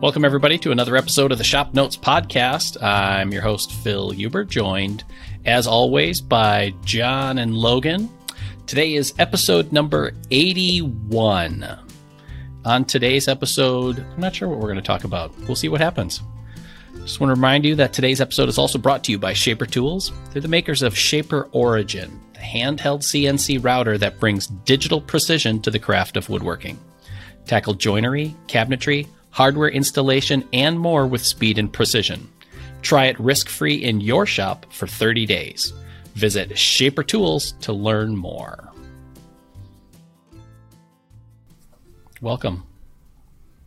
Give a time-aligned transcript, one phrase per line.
[0.00, 2.82] Welcome, everybody, to another episode of the Shop Notes Podcast.
[2.82, 5.04] I'm your host, Phil Huber, joined,
[5.44, 8.08] as always, by John and Logan.
[8.66, 11.66] Today is episode number 81.
[12.64, 15.38] On today's episode, I'm not sure what we're going to talk about.
[15.40, 16.22] We'll see what happens.
[17.00, 19.66] Just want to remind you that today's episode is also brought to you by Shaper
[19.66, 20.12] Tools.
[20.32, 25.70] They're the makers of Shaper Origin, the handheld CNC router that brings digital precision to
[25.70, 26.78] the craft of woodworking.
[27.44, 32.28] Tackle joinery, cabinetry, hardware installation, and more with speed and precision.
[32.82, 35.72] Try it risk free in your shop for 30 days.
[36.14, 38.70] Visit Shaper Tools to learn more.
[42.20, 42.64] Welcome.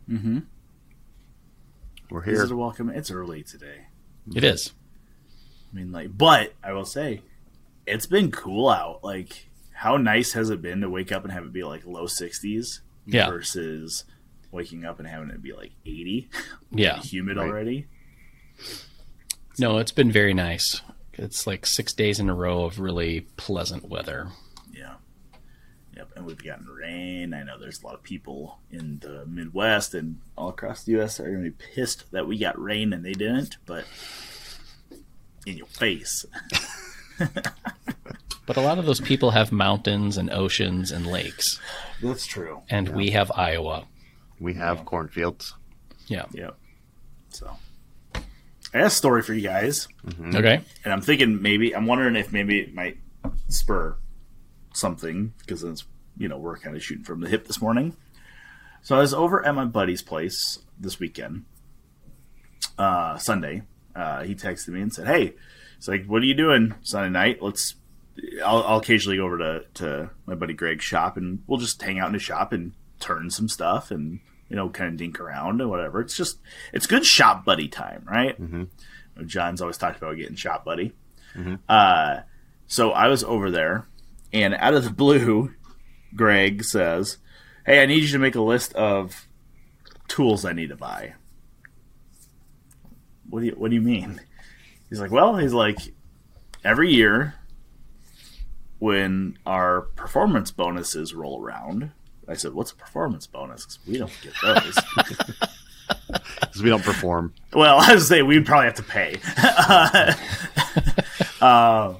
[0.08, 0.38] Mm-hmm.
[2.10, 2.44] We're Is here.
[2.44, 2.90] it a welcome?
[2.90, 3.86] It's early today.
[4.34, 4.72] It is.
[5.72, 7.22] I mean, like, but I will say,
[7.86, 9.02] it's been cool out.
[9.02, 12.06] Like, how nice has it been to wake up and have it be like low
[12.06, 13.28] sixties Yeah.
[13.28, 14.04] versus
[14.54, 16.30] waking up and having it be like eighty,
[16.70, 16.98] Yeah.
[17.00, 17.48] humid Right.
[17.48, 17.86] already.
[19.58, 20.80] No, it's been very nice.
[21.12, 24.28] It's like six days in a row of really pleasant weather.
[24.72, 24.94] Yeah.
[25.96, 27.32] Yep, and we've gotten rain.
[27.34, 31.18] I know there's a lot of people in the Midwest and all across the U.S.
[31.18, 33.84] that are going to be pissed that we got rain and they didn't, but
[35.46, 36.24] in your face.
[38.46, 41.58] But a lot of those people have mountains and oceans and lakes,
[42.02, 42.60] That's true.
[42.68, 43.86] and we have Iowa.
[44.44, 45.54] We have cornfields.
[46.06, 46.26] Yeah.
[46.32, 46.50] Yeah.
[47.30, 47.50] So,
[48.14, 48.20] I
[48.78, 49.88] got a story for you guys,
[50.34, 50.60] Okay.
[50.84, 52.98] and I'm thinking maybe I'm wondering if maybe it might
[53.48, 53.96] spur
[54.74, 55.84] something because it's
[56.18, 57.96] you know we're kind of shooting from the hip this morning.
[58.82, 61.46] So I was over at my buddy's place this weekend,
[62.78, 63.62] uh, Sunday.
[63.96, 65.34] Uh, he texted me and said, "Hey,
[65.78, 67.42] it's like, what are you doing Sunday night?
[67.42, 67.76] Let's."
[68.44, 71.98] I'll, I'll occasionally go over to, to my buddy Greg's shop and we'll just hang
[71.98, 75.60] out in his shop and turn some stuff and you know kind of dink around
[75.60, 76.00] and whatever.
[76.00, 76.38] It's just
[76.72, 78.40] it's good shop buddy time, right?
[78.40, 79.26] Mm-hmm.
[79.26, 80.92] John's always talked about getting shop buddy.
[81.68, 82.20] Uh,
[82.66, 83.86] so I was over there,
[84.32, 85.52] and out of the blue,
[86.14, 87.18] Greg says,
[87.66, 89.26] "Hey, I need you to make a list of
[90.08, 91.14] tools I need to buy."
[93.28, 94.20] What do you What do you mean?
[94.88, 95.78] He's like, "Well, he's like,
[96.64, 97.34] every year
[98.78, 101.90] when our performance bonuses roll around."
[102.28, 103.66] I said, "What's a performance bonus?
[103.66, 104.78] 'Cause we don't get those."
[106.40, 107.34] Because we don't perform.
[107.52, 109.18] Well, I was say we'd probably have to pay.
[111.40, 111.94] uh,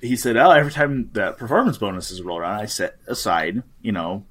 [0.00, 4.24] he said, "Oh, every time that performance bonuses roll around, I set aside, you know,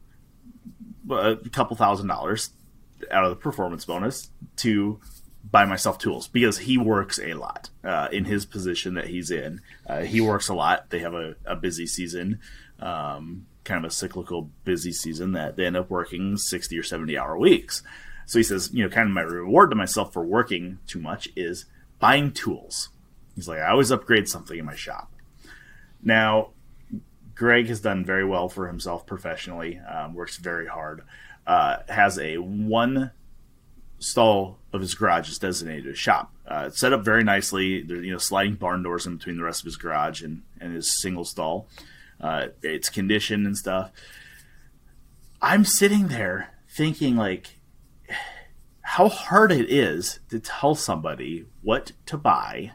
[1.09, 2.51] a couple thousand dollars
[3.11, 4.99] out of the performance bonus to
[5.51, 9.61] buy myself tools because he works a lot uh, in his position that he's in.
[9.85, 10.89] Uh, he works a lot.
[10.89, 12.39] They have a, a busy season."
[12.79, 17.17] Um, kind of a cyclical busy season that they end up working 60 or 70
[17.17, 17.83] hour weeks.
[18.25, 21.27] So he says, you know, kind of my reward to myself for working too much
[21.35, 21.65] is
[21.99, 22.89] buying tools.
[23.35, 25.11] He's like, I always upgrade something in my shop.
[26.01, 26.51] Now,
[27.35, 31.03] Greg has done very well for himself professionally, um, works very hard,
[31.45, 33.11] uh, has a one
[33.99, 36.31] stall of his garage is designated a shop.
[36.47, 37.81] Uh, it's set up very nicely.
[37.81, 40.73] There, you know, sliding barn doors in between the rest of his garage and, and
[40.73, 41.67] his single stall.
[42.19, 43.91] Uh, it's condition and stuff.
[45.41, 47.59] I'm sitting there thinking, like,
[48.81, 52.71] how hard it is to tell somebody what to buy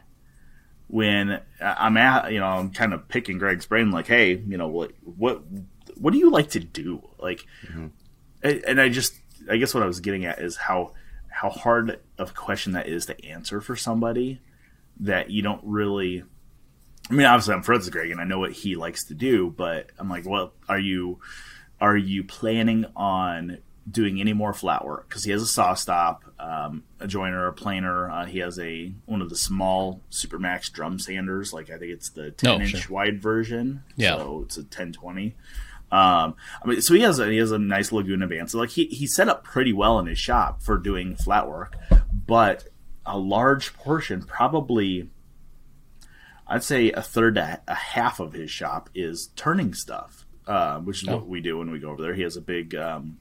[0.87, 4.67] when I'm at, you know, I'm kind of picking Greg's brain, like, hey, you know,
[4.67, 5.41] what, what,
[5.95, 7.01] what do you like to do?
[7.17, 7.45] Like,
[8.43, 9.19] and and I just,
[9.49, 10.93] I guess what I was getting at is how,
[11.29, 14.41] how hard of a question that is to answer for somebody
[14.99, 16.23] that you don't really.
[17.09, 19.49] I mean, obviously, I'm friends with Greg, and I know what he likes to do,
[19.49, 21.19] but I'm like, well, are you,
[21.81, 23.57] are you planning on
[23.89, 25.09] doing any more flat work?
[25.09, 28.09] Because he has a SawStop, um, a joiner, a planer.
[28.09, 32.09] Uh, he has a one of the small Supermax drum sanders, like I think it's
[32.09, 32.91] the 10 Oh, inch sure.
[32.95, 33.83] wide version.
[33.97, 34.17] Yeah.
[34.17, 35.35] so it's a 1020.
[35.91, 38.49] Um, I mean, so he has a he has a nice Laguna band.
[38.49, 41.75] So like he he set up pretty well in his shop for doing flat work,
[42.27, 42.63] but
[43.05, 45.09] a large portion, probably,
[46.51, 51.01] I'd say a third to a half of his shop is turning stuff, uh, which
[51.03, 51.15] is Oh.
[51.17, 52.13] what we do when we go over there.
[52.13, 53.17] He has a big um,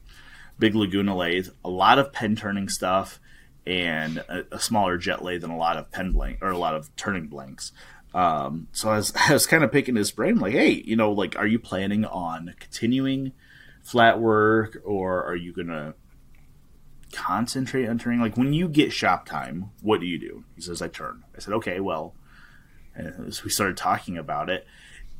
[0.58, 3.20] big Laguna lathe, a lot of pen turning stuff,
[3.66, 6.74] and a, a smaller jet lathe and a lot of pen blank or a lot
[6.74, 7.70] of turning blanks.
[8.12, 11.12] Um, so I was, I was kind of picking his brain, like, hey, you know,
[11.12, 13.32] like, are you planning on continuing
[13.84, 15.94] flat work, or are you gonna
[17.12, 18.20] concentrate on turning?
[18.20, 20.44] Like, when you get shop time, what do you do?
[20.56, 21.24] He says, I turn.
[21.36, 22.14] I said, okay, well,
[23.06, 24.66] and so we started talking about it,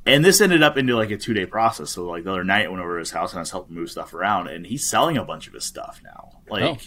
[0.06, 1.90] and this ended up into like a two day process.
[1.90, 3.74] So like the other night, I went over to his house and I was helping
[3.76, 6.40] move stuff around, and he's selling a bunch of his stuff now.
[6.48, 6.78] Like, Oh.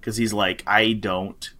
[0.00, 1.50] because he's like, I don't.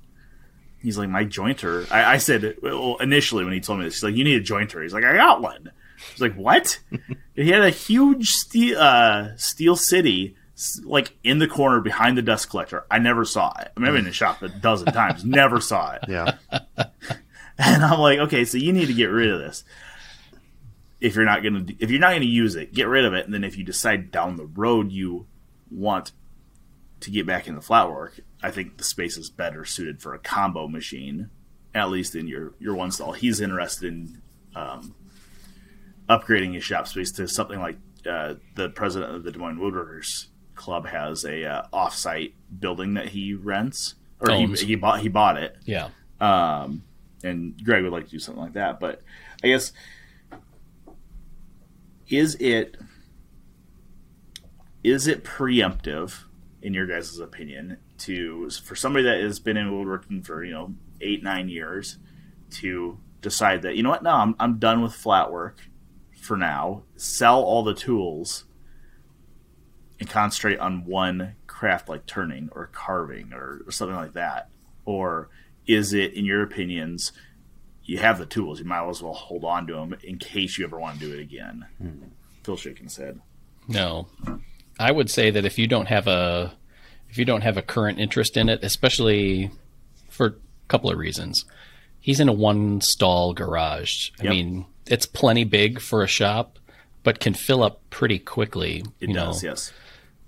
[0.80, 1.90] He's like my jointer.
[1.92, 4.44] I, I said well, initially when he told me this, he's like, you need a
[4.44, 4.82] jointer.
[4.82, 5.70] He's like, I got one.
[6.10, 6.80] He's like, what?
[7.36, 10.34] he had a huge steel uh, Steel City
[10.84, 12.84] like in the corner behind the dust collector.
[12.90, 13.70] I never saw it.
[13.76, 16.02] I mean, I've been in the shop a dozen times, never saw it.
[16.08, 16.36] Yeah.
[17.66, 19.62] And I'm like, okay, so you need to get rid of this.
[21.00, 23.24] If you're not gonna, if you're not gonna use it, get rid of it.
[23.24, 25.26] And then if you decide down the road you
[25.70, 26.12] want
[27.00, 30.18] to get back into flat work, I think the space is better suited for a
[30.18, 31.30] combo machine,
[31.74, 33.12] at least in your your one stall.
[33.12, 34.22] He's interested in
[34.54, 34.94] um,
[36.08, 37.78] upgrading his shop space to something like
[38.08, 43.08] uh, the president of the Des Moines Woodworkers Club has a uh, offsite building that
[43.08, 45.88] he rents, or he, he bought he bought it Yeah.
[46.20, 46.84] um,
[47.24, 48.80] and Greg would like to do something like that.
[48.80, 49.02] But
[49.42, 49.72] I guess
[52.08, 52.76] is it
[54.84, 56.24] is it preemptive
[56.60, 60.74] in your guys' opinion to for somebody that has been in woodworking for you know
[61.00, 61.98] eight nine years
[62.50, 65.58] to decide that you know what no I'm I'm done with flat work
[66.20, 68.44] for now sell all the tools
[69.98, 74.48] and concentrate on one craft like turning or carving or, or something like that
[74.84, 75.30] or
[75.66, 77.12] is it in your opinions
[77.84, 80.64] you have the tools you might as well hold on to them in case you
[80.64, 82.04] ever want to do it again hmm.
[82.42, 83.20] phil shaking his head
[83.68, 84.08] No.
[84.78, 86.54] I would say that if you don't have a
[87.08, 89.50] if you don't have a current interest in it, especially
[90.08, 90.34] for a
[90.68, 91.44] couple of reasons.
[92.00, 94.10] He's in a one stall garage.
[94.18, 94.30] I Yep.
[94.30, 96.58] mean, it's plenty big for a shop,
[97.04, 98.82] but can fill up pretty quickly.
[98.98, 99.72] it you does know, yes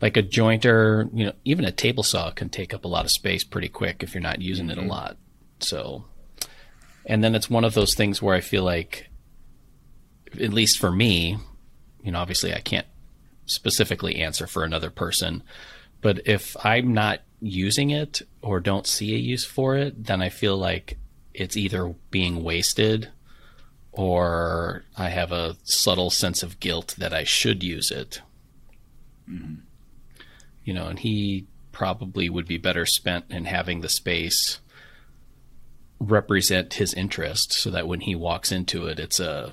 [0.00, 3.10] like a jointer, you know, even a table saw can take up a lot of
[3.10, 4.90] space pretty quick if you're not using it a mm-hmm.
[4.90, 5.16] lot.
[5.60, 6.04] So,
[7.06, 9.08] and then it's one of those things where I feel like,
[10.34, 11.38] at least for me,
[12.02, 12.86] you know, obviously I can't
[13.46, 15.42] specifically answer for another person,
[16.00, 20.28] but if I'm not using it or don't see a use for it, then I
[20.28, 20.98] feel like
[21.32, 23.10] it's either being wasted
[23.92, 28.20] or I have a subtle sense of guilt that I should use it.
[29.28, 29.54] Mm-hmm.
[30.64, 34.60] You know, and he probably would be better spent in having the space
[35.98, 39.52] represent his interest so that when he walks into it it's a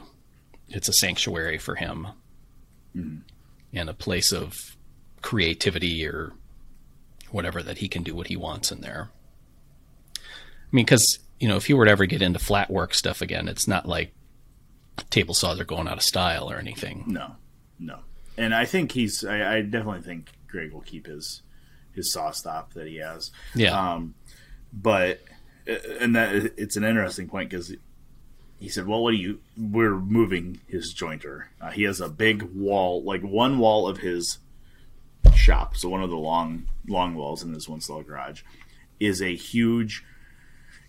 [0.69, 2.07] it's a sanctuary for him.
[2.93, 4.75] And a place of
[5.21, 6.33] creativity or
[7.29, 9.09] whatever that he can do what he wants in there.
[10.17, 10.19] I
[10.71, 13.47] mean because you know if he were to ever get into flat work stuff again
[13.47, 14.13] it's not like
[15.09, 17.05] table saws are going out of style or anything.
[17.07, 17.35] No
[17.79, 17.99] no.
[18.37, 21.41] And i think he's i, I definitely think greg will keep his
[21.93, 23.31] his SawStop that he has.
[23.55, 23.93] Yeah.
[23.93, 24.15] Um,
[24.73, 25.21] but
[25.67, 27.73] and that it's an interesting point because
[28.59, 29.39] he said, "Well, what do you?
[29.57, 31.45] We're moving his jointer.
[31.59, 34.39] Uh, he has a big wall, like one wall of his
[35.35, 35.75] shop.
[35.75, 38.41] So one of the long long walls in this one stall garage
[38.99, 40.03] is a huge.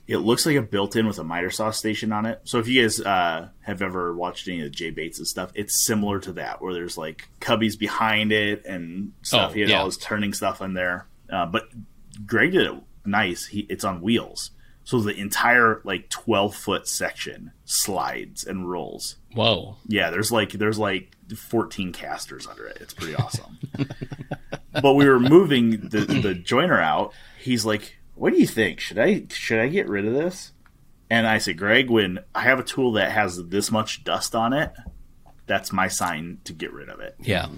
[0.08, 2.40] It looks like a built-in with a miter saw station on it.
[2.44, 6.18] So if you guys uh, have ever watched any of Jay Bates' stuff, it's similar
[6.20, 9.52] to that, where there's like cubbies behind it and stuff.
[9.52, 9.78] Oh, he had yeah.
[9.78, 11.06] all his turning stuff in there.
[11.30, 11.68] Uh, but
[12.26, 12.74] Greg did it
[13.04, 13.46] nice.
[13.46, 14.50] He it's on wheels,
[14.84, 19.16] so the entire like twelve foot section slides and rolls.
[19.34, 22.78] whoa Yeah, there's like there's like fourteen casters under it.
[22.80, 23.58] It's pretty awesome.
[24.82, 27.12] but we were moving the the joiner out.
[27.38, 28.80] He's like, "What do you think?
[28.80, 30.52] Should I should I get rid of this?"
[31.10, 34.52] And I said, "Greg, when I have a tool that has this much dust on
[34.52, 34.72] it,
[35.46, 37.48] that's my sign to get rid of it." yeah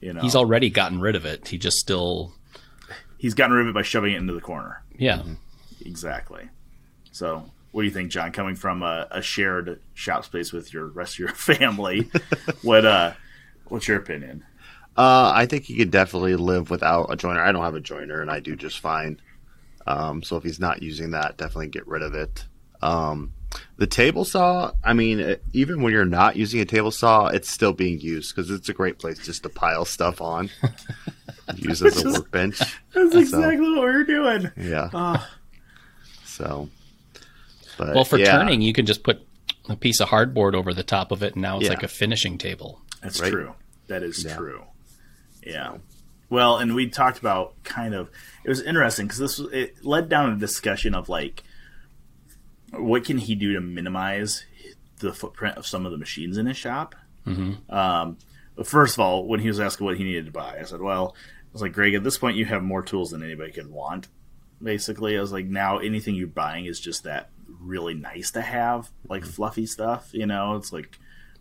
[0.00, 2.32] You know, he's already gotten rid of it he just still
[3.18, 4.82] he's gotten rid of it by shoving it into the corner.
[4.96, 5.22] yeah
[5.84, 6.48] Exactly.
[7.12, 8.32] So, what do you think, John?
[8.32, 12.10] Coming from a, a shared shop space with your rest of your family,
[12.62, 13.12] what uh,
[13.68, 14.44] what's your opinion?
[14.96, 17.40] Uh, I think he could definitely live without a joiner.
[17.40, 19.20] I don't have a joiner, and I do just fine.
[19.86, 22.44] Um, so if he's not using that, definitely get rid of it.
[22.82, 23.32] Um,
[23.76, 27.72] the table saw, I mean, even when you're not using a table saw, it's still
[27.72, 30.50] being used because it's a great place just to pile stuff on,
[31.56, 32.58] use as a workbench.
[32.94, 34.50] That's So- exactly what we're doing.
[34.56, 34.90] Yeah.
[34.94, 35.30] Ah.
[36.24, 36.68] So,
[37.78, 39.26] but Well, for yeah, turning, you can just put
[39.68, 41.70] a piece of hardboard over the top of it, and now it's Yeah.
[41.74, 42.80] like a finishing table.
[43.02, 43.30] That's Right.
[43.32, 43.54] true.
[43.88, 44.36] That is Yeah.
[44.36, 44.64] true.
[45.44, 45.76] Yeah.
[46.30, 48.08] Well, and we talked about kind of
[48.44, 51.42] it was interesting because this was, it led down a discussion of like
[52.72, 54.44] what can he do to minimize
[55.00, 56.94] the footprint of some of the machines in his shop.
[57.26, 57.72] Mm-hmm.
[57.74, 58.16] Um,
[58.56, 60.80] but first of all, when he was asking what he needed to buy, I said,
[60.80, 63.70] "Well, I was like, Greg, at this point, you have more tools than anybody could
[63.70, 64.08] want."
[64.62, 67.30] Basically, I was like, now anything you're buying is just that
[67.62, 69.30] really nice to have, like mm-hmm.
[69.30, 70.10] fluffy stuff.
[70.12, 70.98] You know, it's like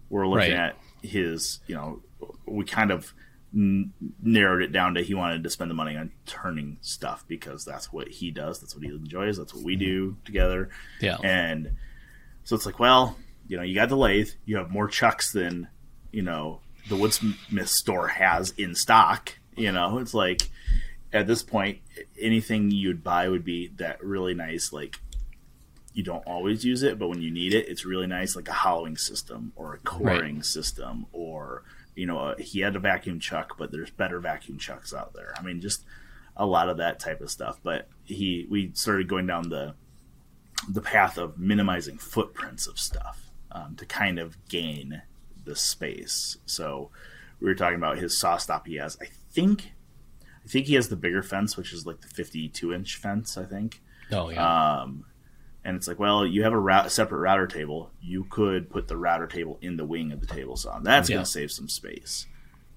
[0.10, 0.72] we're looking Right.
[0.72, 2.02] at his, you know,
[2.46, 3.14] we kind of
[3.56, 7.66] n- narrowed it down to he wanted to spend the money on turning stuff because
[7.66, 8.60] that's what he does.
[8.60, 9.38] That's what he enjoys.
[9.38, 9.86] That's what we mm-hmm.
[9.86, 10.70] do together.
[11.00, 11.18] Yeah.
[11.24, 11.72] And
[12.44, 14.30] so it's like, well, you know, you got the lathe.
[14.46, 15.68] You have more chucks than
[16.12, 19.38] you know the woodsmith store has in stock.
[19.56, 20.50] You know, it's like
[21.14, 21.80] at this point,
[22.20, 25.00] anything you'd buy would be that really nice, like
[25.94, 28.54] you don't always use it, but when you need it, it's really nice, like a
[28.54, 30.46] hollowing system or a coring Right.
[30.46, 31.64] system, or
[31.96, 35.34] you know, uh, he had a vacuum chuck, but there's better vacuum chucks out there.
[35.38, 35.84] I mean, just
[36.38, 37.60] a lot of that type of stuff.
[37.62, 39.76] But he, we started going down the
[40.70, 45.02] the path of minimizing footprints of stuff um, to kind of gain
[45.44, 46.38] the space.
[46.46, 46.92] So
[47.42, 48.68] we were talking about his SawStop.
[48.68, 49.72] He has, I think,
[50.46, 53.38] I think he has the bigger fence, which is like the 52 inch fence.
[53.38, 53.82] I think.
[54.12, 54.82] Oh yeah.
[54.82, 55.06] Um,
[55.64, 57.92] and it's like, well, you have a route, separate router table.
[58.02, 60.80] You could put the router table in the wing of the table saw.
[60.80, 61.16] That's Yeah.
[61.18, 62.26] going to save some space.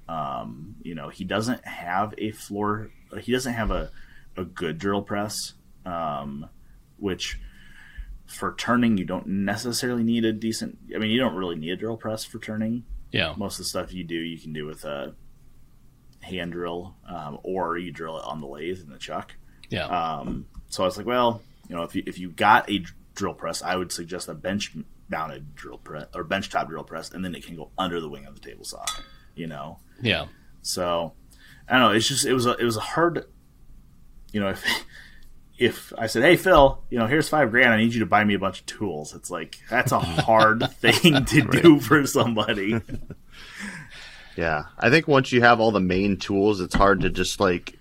[0.08, 2.90] Um, you know, he doesn't have a floor.
[3.20, 3.90] He doesn't have a
[4.36, 5.54] a good drill press,
[5.86, 6.48] um,
[6.98, 7.38] which
[8.26, 10.76] for turning you don't necessarily need a decent.
[10.94, 13.32] I mean, you don't really need a drill press for turning yeah.
[13.36, 15.14] most of the stuff you do you can do with a
[16.22, 19.34] hand drill um, or you drill it on the lathe in the chuck
[19.70, 19.86] Yeah.
[19.86, 23.34] um, so i was like well you know if you, if you got a drill
[23.34, 24.76] press i would suggest a bench
[25.08, 28.08] mounted drill press or bench top drill press and then it can go under the
[28.08, 28.84] wing of the table saw
[29.34, 30.26] you know yeah.
[30.62, 31.12] so
[31.68, 33.26] i don't know it's just it was a it was a hard
[34.32, 34.64] you know if
[35.56, 37.72] if I said, "Hey Phil, you know, here's five grand.
[37.72, 40.68] I need you to buy me a bunch of tools," it's like that's a hard
[40.72, 42.80] thing to do for somebody.
[44.36, 47.78] Yeah, I think once you have all the main tools, it's hard to just like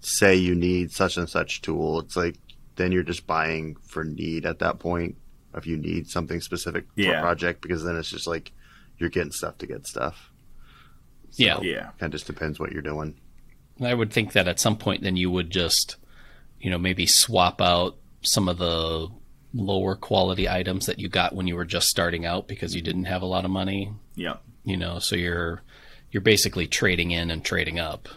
[0.00, 1.98] say you need such and such tool.
[1.98, 2.36] It's like
[2.76, 5.16] then you're just buying for need at that point.
[5.54, 7.18] If you need something specific for Yeah.
[7.18, 8.52] a project, because then it's just like
[8.98, 10.30] you're getting stuff to get stuff.
[11.30, 11.60] So, Yeah.
[11.62, 13.14] Yeah, kind of just depends what you're doing.
[13.82, 15.96] I would think that at some point, then you would just,
[16.60, 19.08] you know, maybe swap out some of the
[19.54, 23.04] lower quality items that you got when you were just starting out because you didn't
[23.04, 23.92] have a lot of money.
[24.14, 25.62] yeah, You know, so you're
[26.10, 28.08] you're basically trading in and trading up.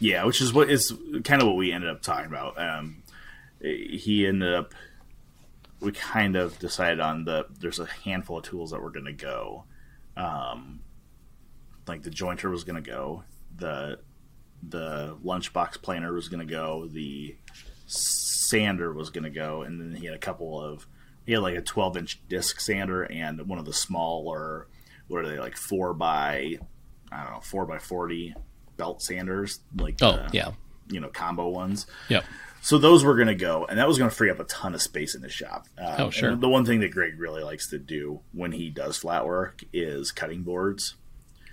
[0.00, 0.24] yeah.
[0.24, 0.92] Which is what is
[1.24, 2.58] kind of what we ended up talking about.
[2.60, 3.02] Um,
[3.64, 4.74] he ended up.
[5.80, 7.46] We kind of decided on the.
[7.58, 9.64] There's a handful of tools that were going to go.
[10.16, 10.80] Um,
[11.86, 13.24] like the jointer was going to go.
[13.56, 13.98] The
[14.66, 16.86] the lunchbox planer was going to go.
[16.86, 17.36] The
[17.86, 20.86] sander was going to go, and then he had a couple of.
[21.26, 24.68] He had like a 12 inch disc sander and one of the smaller.
[25.08, 26.58] What are they like four by?
[27.12, 28.34] I don't know, four by 40
[28.76, 30.50] belt sanders, like Oh, the, yeah.
[30.88, 31.86] you know combo ones.
[32.08, 32.24] Yep.
[32.64, 34.74] So those were going to go, and that was going to free up a ton
[34.74, 35.66] of space in the shop.
[35.78, 36.34] Um, Oh, sure.
[36.34, 40.10] The one thing that Greg really likes to do when he does flat work is
[40.10, 40.94] cutting boards.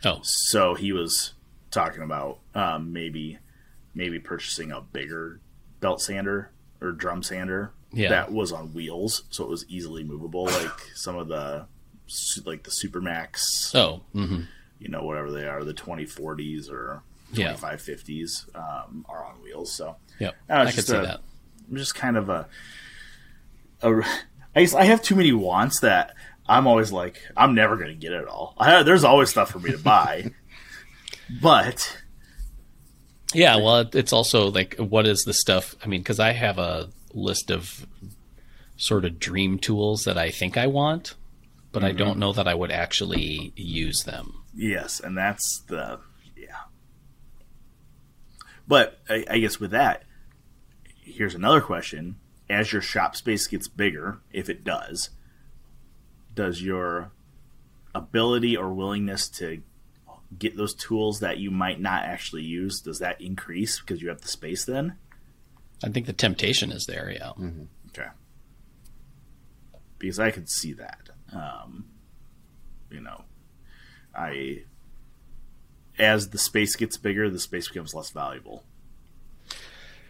[0.05, 1.33] Oh, So he was
[1.69, 3.39] talking about um, maybe
[3.93, 5.41] maybe purchasing a bigger
[5.81, 6.49] belt sander
[6.79, 8.07] or drum sander Yeah.
[8.09, 11.65] that was on wheels, so it was easily movable, like some of the
[12.45, 14.41] like the Supermax, oh, hmm
[14.79, 17.03] you know, whatever they are, the twenty forties or
[17.33, 19.71] twenty five fifties um, are on wheels.
[19.75, 20.35] So yep.
[20.49, 21.19] Oh, I could just see a- that.
[21.69, 22.47] I'm just kind of a,
[23.81, 24.01] a
[24.55, 26.13] I, guess I have too many wants that
[26.47, 28.55] I'm always like I'm never going to get it all.
[28.57, 30.31] I, there's always stuff for me to buy,
[31.41, 31.97] but
[33.33, 35.75] Yeah, well, it's also like, what is the stuff?
[35.83, 37.87] I mean, because I have a list of
[38.75, 41.15] sort of dream tools that I think I want,
[41.71, 41.97] but I mm-hmm.
[41.97, 44.43] don't know that I would actually use them.
[44.53, 45.99] yes, and that's the
[46.35, 46.67] yeah.
[48.67, 50.03] But I, I guess with that,
[51.11, 52.15] here's another question:
[52.49, 55.09] As your shop space gets bigger, if it does,
[56.33, 57.11] does your
[57.93, 59.61] ability or willingness to
[60.37, 64.21] get those tools that you might not actually use does that increase because you have
[64.21, 64.95] the space then
[65.83, 67.09] I think the temptation is there.
[67.09, 67.31] Yeah.
[67.89, 68.09] Okay.
[69.97, 71.09] Because I could see that.
[71.33, 71.85] Um,
[72.89, 73.23] you know,
[74.15, 74.63] I
[75.97, 78.63] as the space gets bigger, the space becomes less valuable.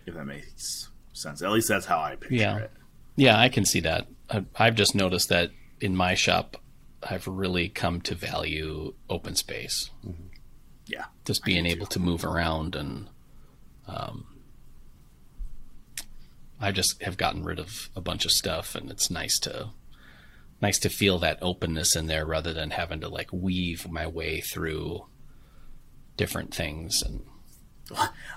[0.06, 0.90] If that makes
[1.22, 1.42] sense.
[1.42, 2.58] At least that's how I picture Yeah.
[2.58, 2.72] it.
[3.16, 4.08] Yeah, I can see that.
[4.30, 6.58] I, I've just noticed that in my shop,
[7.04, 9.90] I've really come to value open space.
[10.86, 11.06] Yeah.
[11.26, 13.10] Just being able to move around and,
[13.88, 14.26] um,
[16.60, 19.70] I just have gotten rid of a bunch of stuff, and it's nice to,
[20.62, 24.42] nice to feel that openness in there rather than having to like weave my way
[24.42, 25.08] through
[26.18, 27.02] different things.
[27.02, 27.24] And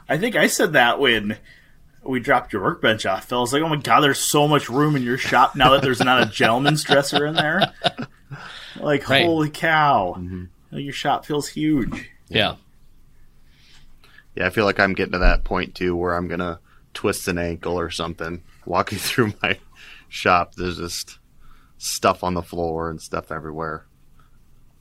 [0.08, 1.36] I think I said that when
[2.06, 3.38] we dropped your workbench off, Phil.
[3.38, 5.82] I was like, oh my god, there's so much room in your shop now that
[5.82, 7.72] there's not a gentleman's dresser in there.
[8.80, 9.24] Like, Right.
[9.24, 10.16] holy cow.
[10.18, 10.78] Mm-hmm.
[10.78, 12.10] Your shop feels huge.
[12.28, 12.56] yeah,
[14.34, 16.58] Yeah, I feel like I'm getting to that point too where I'm gonna
[16.92, 19.58] twist an ankle or something walking through my
[20.08, 20.56] shop.
[20.56, 21.20] There's just
[21.78, 23.86] stuff on the floor and stuff everywhere.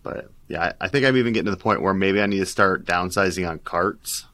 [0.01, 2.39] But yeah, I, I think I'm even getting to the point where maybe I need
[2.39, 4.25] to start downsizing on carts.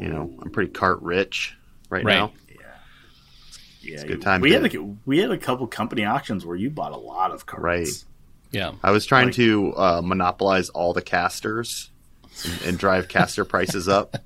[0.00, 1.54] You know, I'm pretty cart rich
[1.90, 2.14] right, Right.
[2.18, 2.32] now.
[2.48, 2.56] Yeah,
[3.80, 3.94] yeah.
[3.94, 6.56] It's a good time We to- had a, we had a couple company auctions where
[6.56, 7.62] you bought a lot of cards.
[7.62, 7.88] Right.
[8.50, 8.72] Yeah.
[8.82, 11.90] I was trying Like- to uh, monopolize all the casters
[12.44, 14.16] and, and drive caster prices up,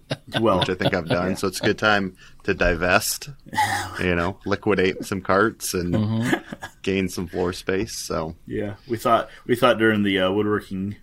[0.41, 1.37] Well, which I think I've done.
[1.37, 3.31] So it's a good time to divest,
[4.01, 6.39] you know, liquidate some carts and Mm-hmm.
[6.83, 7.97] gain some floor space.
[8.07, 10.97] So yeah, we thought we thought during the uh, woodworking,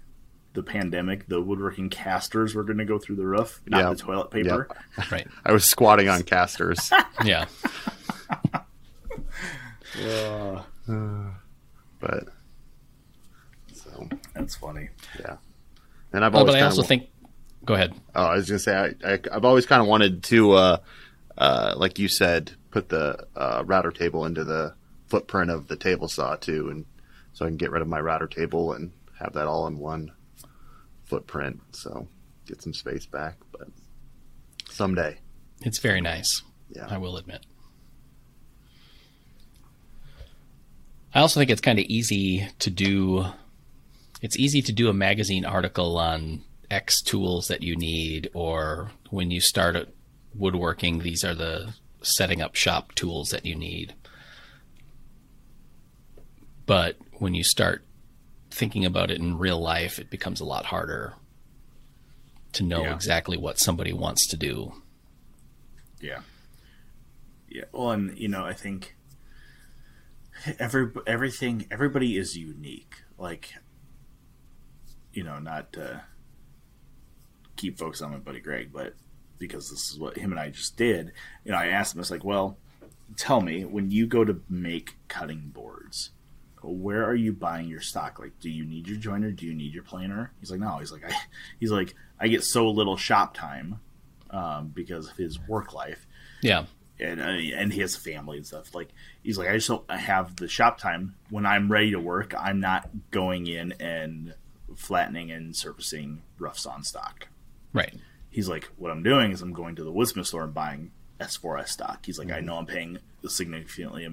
[0.59, 3.89] the pandemic, the woodworking casters were going to go through the roof, not Yeah.
[3.91, 4.67] the toilet paper.
[5.11, 5.25] Right.
[5.45, 6.91] I was squatting on casters.
[7.23, 7.45] Yeah.
[10.01, 10.61] Uh,
[11.99, 12.25] but
[13.73, 14.89] so that's funny.
[15.19, 15.37] yeah,
[16.13, 17.09] and I've Well, always but I also wa- think.
[17.65, 17.93] Go ahead.
[18.15, 20.77] Oh, I was gonna say I, I I've always kind of wanted to, uh,
[21.37, 24.73] uh, like you said, put the uh, router table into the
[25.07, 26.85] footprint of the table saw too, and
[27.33, 30.11] so I can get rid of my router table and have that all in one
[31.09, 31.59] footprint.
[31.71, 32.07] So
[32.45, 33.67] get some space back, but
[34.69, 35.17] someday,
[35.61, 36.41] It's very nice.
[36.69, 37.45] yeah, I will admit.
[41.13, 43.25] I also think it's kind of easy to do.
[44.21, 49.31] It's easy to do a magazine article on X tools that you need, or when
[49.31, 49.87] you start at
[50.35, 53.95] woodworking, these are the setting up shop tools that you need.
[56.67, 57.83] But when you start
[58.51, 61.13] thinking about it in real life, it becomes a lot harder
[62.53, 62.93] to know Yeah.
[62.95, 64.73] exactly what somebody wants to do.
[66.01, 66.21] Yeah.
[67.47, 67.65] Yeah.
[67.71, 68.95] Well, and you know, I think
[70.57, 72.95] every everything everybody is unique.
[73.17, 73.53] Like,
[75.13, 76.03] you know, not to
[77.55, 78.95] keep focus on my buddy Greg, but
[79.37, 81.11] because this is what him and I just did.
[81.43, 82.57] You know, I asked him, I was like, "Well,
[83.17, 86.11] tell me when you go to make cutting boards."
[86.63, 88.19] Where are you buying your stock?
[88.19, 89.31] Like, do you need your joiner?
[89.31, 90.31] Do you need your planer?
[90.39, 90.77] He's like, no.
[90.79, 91.13] He's like, I,
[91.59, 93.79] he's like, I get so little shop time
[94.31, 96.05] um, because of his work life
[96.41, 96.65] Yeah.
[96.99, 98.75] and uh, and he has family and stuff.
[98.75, 98.89] Like
[99.23, 102.33] he's like, I just don't have the shop time when I'm ready to work.
[102.37, 104.33] I'm not going in and
[104.75, 107.27] flattening and surfacing rough on stock.
[107.73, 107.93] Right.
[108.29, 111.69] He's like, what I'm doing is I'm going to the woodsmith store and buying S4S
[111.69, 112.05] stock.
[112.05, 114.07] He's like, I know I'm paying significantly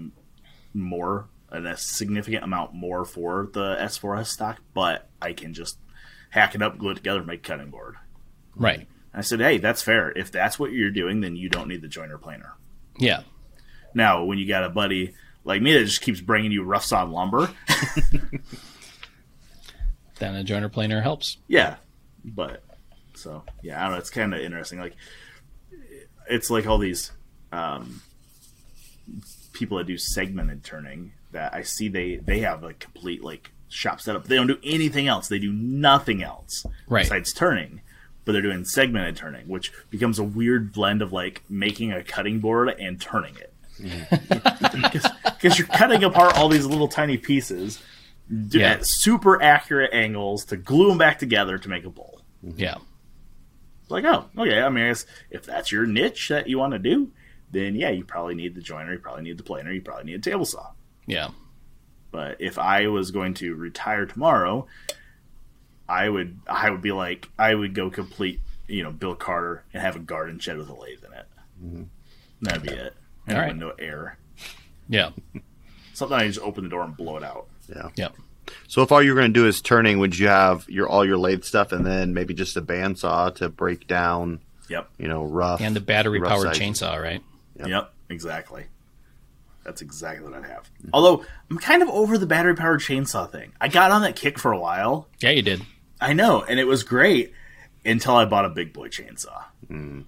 [0.74, 5.78] more, a significant amount more for the S4S stock, but I can just
[6.30, 7.96] hack it up, glue it together, make a cutting board.
[8.54, 8.80] Right.
[8.80, 10.10] And I said, hey, that's fair.
[10.10, 12.54] If that's what you're doing, then you don't need the joiner planer.
[12.98, 13.22] Yeah.
[13.94, 17.12] Now, when you got a buddy like me that just keeps bringing you rough sawn
[17.12, 17.48] lumber,
[20.18, 21.36] Then a joiner planer helps.
[21.46, 21.76] yeah.
[22.24, 22.62] But
[23.14, 23.98] so yeah, I don't know.
[23.98, 24.80] It's kind of interesting.
[24.80, 24.96] Like
[26.28, 27.12] it's like all these
[27.52, 28.02] um,
[29.52, 34.00] people that do segmented turning that I see they they have a complete like shop
[34.00, 34.24] setup.
[34.26, 35.28] They don't do anything else.
[35.28, 37.02] They do nothing else Right.
[37.04, 37.82] besides turning.
[38.24, 42.40] But they're doing segmented turning, which becomes a weird blend of like making a cutting
[42.40, 43.52] board and turning it.
[43.80, 44.82] Mm-hmm.
[45.36, 47.80] Because you're cutting apart all these little tiny pieces
[48.48, 48.72] d- Yeah.
[48.72, 52.20] at super accurate angles to glue them back together to make a bowl.
[52.44, 52.58] Mm-hmm.
[52.58, 52.76] Yeah.
[53.88, 54.60] Like, oh, okay.
[54.60, 57.12] I mean, I guess if that's your niche that you want to do,
[57.52, 60.14] then yeah, you probably need the joiner, you probably need the planer, you probably need
[60.26, 60.70] a table saw.
[61.06, 61.28] Yeah.
[62.10, 64.66] But if I was going to retire tomorrow,
[65.88, 69.82] I would I would be like I would go complete, you know, Bill Carter and
[69.82, 71.26] have a garden shed with a lathe in it.
[71.64, 71.82] Mm-hmm.
[72.42, 72.94] That'd be it.
[73.26, 73.52] And All a right.
[73.52, 74.18] window air.
[74.88, 75.10] Yeah.
[75.94, 77.46] Something I just open the door and blow it out.
[77.68, 77.88] yeah.
[77.96, 78.08] Yeah.
[78.68, 81.16] So if all you're going to do is turning, would you have your all your
[81.18, 84.88] lathe stuff and then maybe just a bandsaw to break down, Yep.
[84.98, 87.22] you know, rough And the battery powered chainsaw, right?
[87.58, 87.68] Yep.
[87.68, 87.92] Yep.
[88.10, 88.66] Exactly.
[89.66, 90.70] That's exactly what I'd have.
[90.92, 93.52] Although I'm kind of over the battery powered chainsaw thing.
[93.60, 95.08] I got on that kick for a while.
[95.18, 95.60] Yeah, you did.
[96.00, 97.32] I know, and it was great
[97.84, 99.42] until I bought a big boy chainsaw.
[99.68, 100.04] Mm.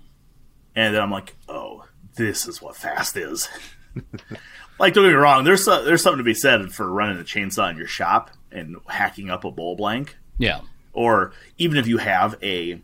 [0.76, 3.48] And then I'm like, oh, this is what fast is.
[4.78, 7.24] like, don't get me wrong, there's so, there's something to be said for running a
[7.24, 10.60] chainsaw in your shop and hacking up a bowl blank, Yeah.
[10.92, 12.80] or even if you have a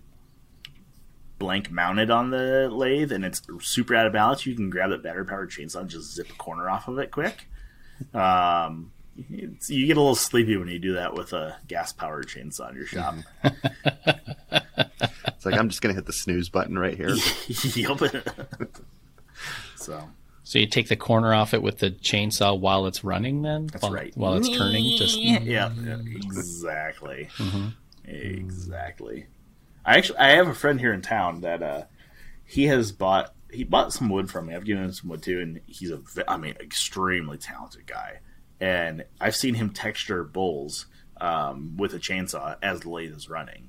[1.44, 5.02] blank mounted on the lathe and it's super out of balance, you can grab that
[5.02, 7.46] battery powered chainsaw and just zip a corner off of it quick.
[8.14, 8.90] Um,
[9.30, 12.70] it's, you get a little sleepy when you do that with a gas powered chainsaw
[12.70, 13.14] in your shop.
[15.26, 17.10] It's like I'm just going to hit the snooze button right here.
[17.74, 18.00] Yup.
[19.76, 20.08] so
[20.42, 23.66] So you take the corner off it with the chainsaw while it's running, then?
[23.66, 24.16] that's while, right.
[24.16, 25.70] While it's turning, just yeah, yeah,
[26.16, 27.66] exactly, Mm-hmm.
[28.08, 29.26] exactly.
[29.84, 31.82] I actually I have a friend here in town that uh,
[32.44, 34.54] he has bought he bought some wood from me.
[34.54, 38.20] I've given him some wood too, and he's a I mean extremely talented guy.
[38.60, 40.86] And I've seen him texture bulls
[41.20, 43.68] um, with a chainsaw as the lathe is running.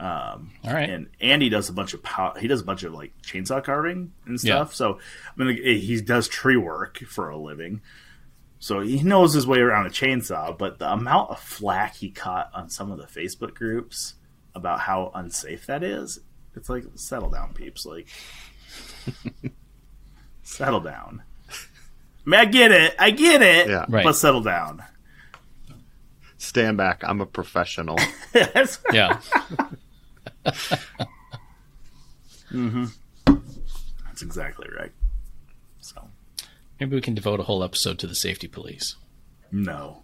[0.00, 0.88] Um, All right.
[0.90, 4.12] and Andy does a bunch of pow- he does a bunch of like chainsaw carving
[4.26, 4.56] and Yeah.
[4.56, 4.74] stuff.
[4.74, 4.98] So
[5.38, 7.82] I mean, he does tree work for a living.
[8.58, 12.48] So he knows his way around a chainsaw, but the amount of flack he caught
[12.54, 14.14] on some of the Facebook groups
[14.54, 16.20] about how unsafe that is,
[16.54, 17.84] it's like settle down, peeps.
[17.86, 18.08] Like
[20.42, 21.22] settle down.
[21.50, 23.86] I mean, I get it, I get it, Yeah.
[23.88, 24.04] Right.
[24.04, 24.82] but settle down.
[26.38, 27.02] Stand back.
[27.04, 27.98] I'm a professional.
[28.32, 29.20] That's, Yeah.
[32.52, 32.84] Mm-hmm.
[34.04, 34.92] that's exactly right.
[35.80, 36.08] So
[36.78, 38.96] Maybe we can devote a whole episode to the safety police.
[39.50, 40.02] No.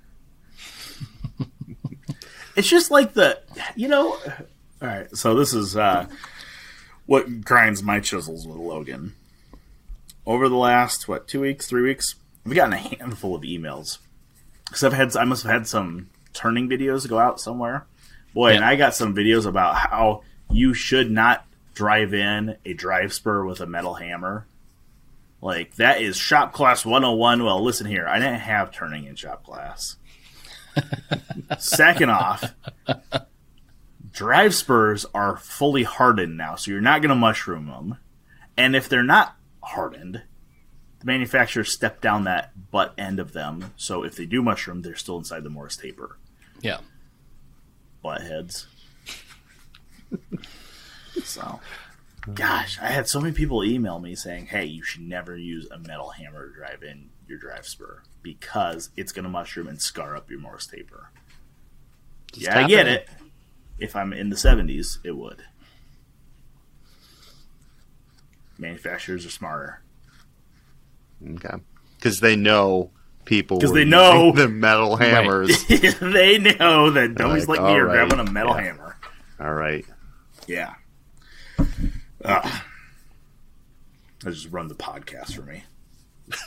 [2.59, 3.39] It's just like the,
[3.77, 4.19] you know.
[4.83, 6.07] All right, so this is uh,
[7.07, 9.15] what grinds my chisels with Logan.
[10.27, 13.99] Over the last what two weeks, three weeks, we've gotten a handful of emails
[14.67, 17.87] because I've had I must have had some turning videos go out somewhere.
[18.35, 23.15] Boy, and I got some videos about how you should not drive in a drive
[23.15, 24.47] spur with a metal hammer.
[25.41, 27.45] Like that is shop class 101.
[27.45, 29.97] Well, listen here, I didn't have turning in shop class.
[31.59, 32.55] Second off,
[34.13, 37.99] drive spurs are fully hardened now, so you're not going to mushroom them.
[38.57, 40.23] And if they're not hardened,
[41.01, 44.97] the manufacturer stepped down that butt end of them, so if they do mushroom, they're
[44.97, 46.19] still inside the Morse taper.
[46.61, 46.81] Yeah.
[48.03, 48.67] Butt heads.
[51.23, 51.61] so,
[52.35, 55.79] gosh, I had so many people email me saying, "Hey, you should never use a
[55.79, 60.17] metal hammer to drive in your drive spur because it's going to mushroom and scar
[60.17, 61.11] up your Morse taper."
[62.33, 62.95] Just yeah, I get in.
[62.95, 63.09] it.
[63.79, 65.43] If I'm in the 70s, it would.
[68.59, 69.81] Manufacturers are smarter.
[71.25, 71.57] Okay.
[71.97, 72.91] Because they know
[73.25, 73.59] people.
[73.59, 75.65] Because they know- the metal hammers.
[75.69, 78.63] they know that dummies like, like, me are all right, grabbing a metal yeah.
[78.63, 78.97] hammer.
[79.41, 79.85] All right.
[80.47, 80.75] Yeah.
[82.25, 82.63] Ugh.
[84.27, 85.63] I just run the podcast for me.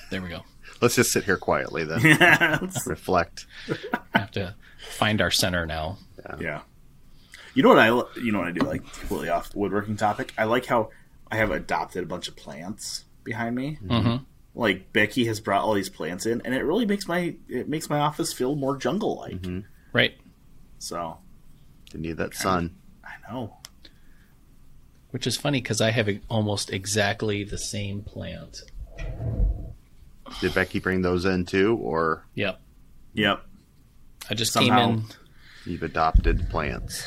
[0.10, 0.42] There we go.
[0.82, 2.02] Let's just sit here quietly then.
[2.86, 3.46] Reflect.
[4.13, 4.56] have to
[4.98, 5.98] find our center now.
[6.39, 6.62] yeah.
[7.54, 7.88] You know what I
[8.20, 10.34] you know what I do like completely off the woodworking topic.
[10.38, 10.89] I like how
[11.30, 13.78] I have adopted a bunch of plants behind me.
[13.84, 14.24] Mm-hmm.
[14.56, 17.89] Like Becky has brought all these plants in, and it really makes my it makes
[17.89, 19.34] my office feel more jungle like.
[19.41, 19.60] Mm-hmm.
[19.94, 20.17] Right.
[20.80, 21.17] So
[21.94, 22.76] You need that sun.
[23.04, 23.58] I know.
[25.12, 28.62] Which is funny because I have almost exactly the same plant.
[30.39, 32.60] Did Becky bring those in too, or Yep.
[33.13, 33.44] Yep.
[34.30, 34.86] I just Somehow.
[34.88, 35.04] came in
[35.65, 37.04] you've adopted plants?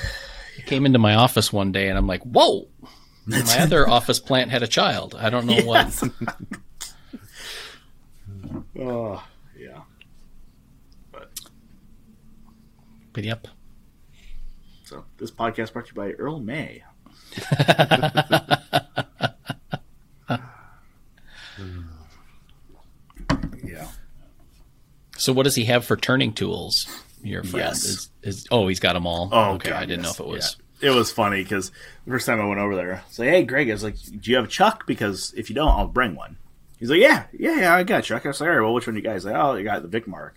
[0.67, 2.69] came into my office one day and I'm like, whoa.
[3.27, 5.15] My other office plant had a child.
[5.19, 6.03] I don't know what.
[8.79, 9.25] Oh
[9.57, 9.81] yeah.
[11.13, 11.31] But
[13.13, 13.49] But yep.
[14.85, 16.83] so this podcast brought to you by Earl May.
[23.65, 23.89] yeah.
[25.25, 26.87] So what does he have for turning tools?
[27.23, 27.85] Your friend Yes.
[27.85, 29.31] is, is oh he's got them all.
[29.33, 29.71] Oh, okay.
[29.71, 30.19] God, I didn't yes.
[30.19, 30.57] know if it was.
[30.81, 30.91] Yeah.
[30.91, 31.71] It was funny because
[32.05, 33.97] the first time I went over there, I was like, "Hey, Greg," I was like,
[33.97, 34.87] "Do you have a Chuck?
[34.87, 36.37] Because if you don't, I'll bring one."
[36.79, 38.75] He's like, "Yeah, yeah, yeah, I got a Chuck." I was like, "All right, well,
[38.75, 40.33] which one do you guys?" Like, "Oh, you got the Vicmarc."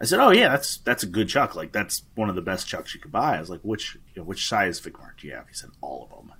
[0.00, 1.56] I said, "Oh yeah, that's that's a good Chuck.
[1.56, 4.22] Like that's one of the best Chucks you could buy." I was like, "Which you
[4.22, 6.32] know, which size Vicmarc do you have?" He said, "All of them."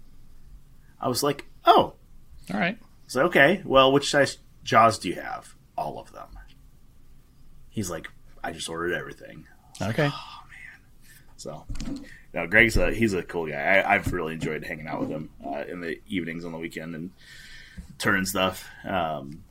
[1.01, 1.95] I was like, "Oh."
[2.55, 2.79] All right.
[3.09, 5.57] So okay, well, which size jaws do you have?
[5.77, 6.29] All of them.
[7.77, 8.09] He's like,
[8.43, 9.47] "I just ordered everything."
[9.81, 10.05] Okay.
[10.05, 10.81] Like, oh man.
[11.37, 11.67] So,
[12.33, 13.61] no, Greg's a he's a cool guy.
[13.61, 16.95] I, I've really enjoyed hanging out with him uh, in the evenings on the weekend
[16.95, 17.11] and
[17.99, 18.67] turning stuff.
[18.89, 19.45] Um,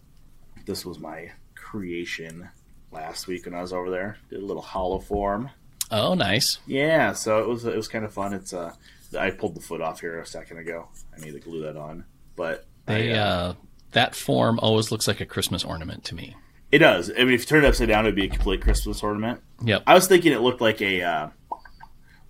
[0.65, 2.49] this was my creation
[2.91, 4.17] last week when I was over there.
[4.31, 5.51] Did a little hollow form.
[5.91, 6.57] Oh, nice.
[6.65, 8.33] Yeah, so it was it was kind of fun.
[8.33, 8.73] It's uh,
[9.17, 10.87] I pulled the foot off here a second ago.
[11.15, 13.53] I need to glue that on, but They I, uh, uh,
[13.91, 16.35] that form always looks like a Christmas ornament to me.
[16.75, 17.09] It does.
[17.09, 19.41] I mean, if you turn it upside down, it'd be a complete Christmas ornament.
[19.63, 19.83] Yep.
[19.87, 21.29] I was thinking it looked like a uh,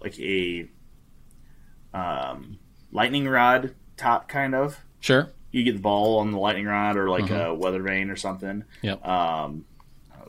[0.02, 0.70] like a
[1.94, 2.60] um,
[2.92, 4.80] lightning rod top kind of.
[5.00, 5.32] Sure.
[5.52, 7.46] You get the ball on the lightning rod, or like Mhm.
[7.48, 8.64] a weather vane or something.
[8.82, 9.06] Yep.
[9.08, 9.66] Um,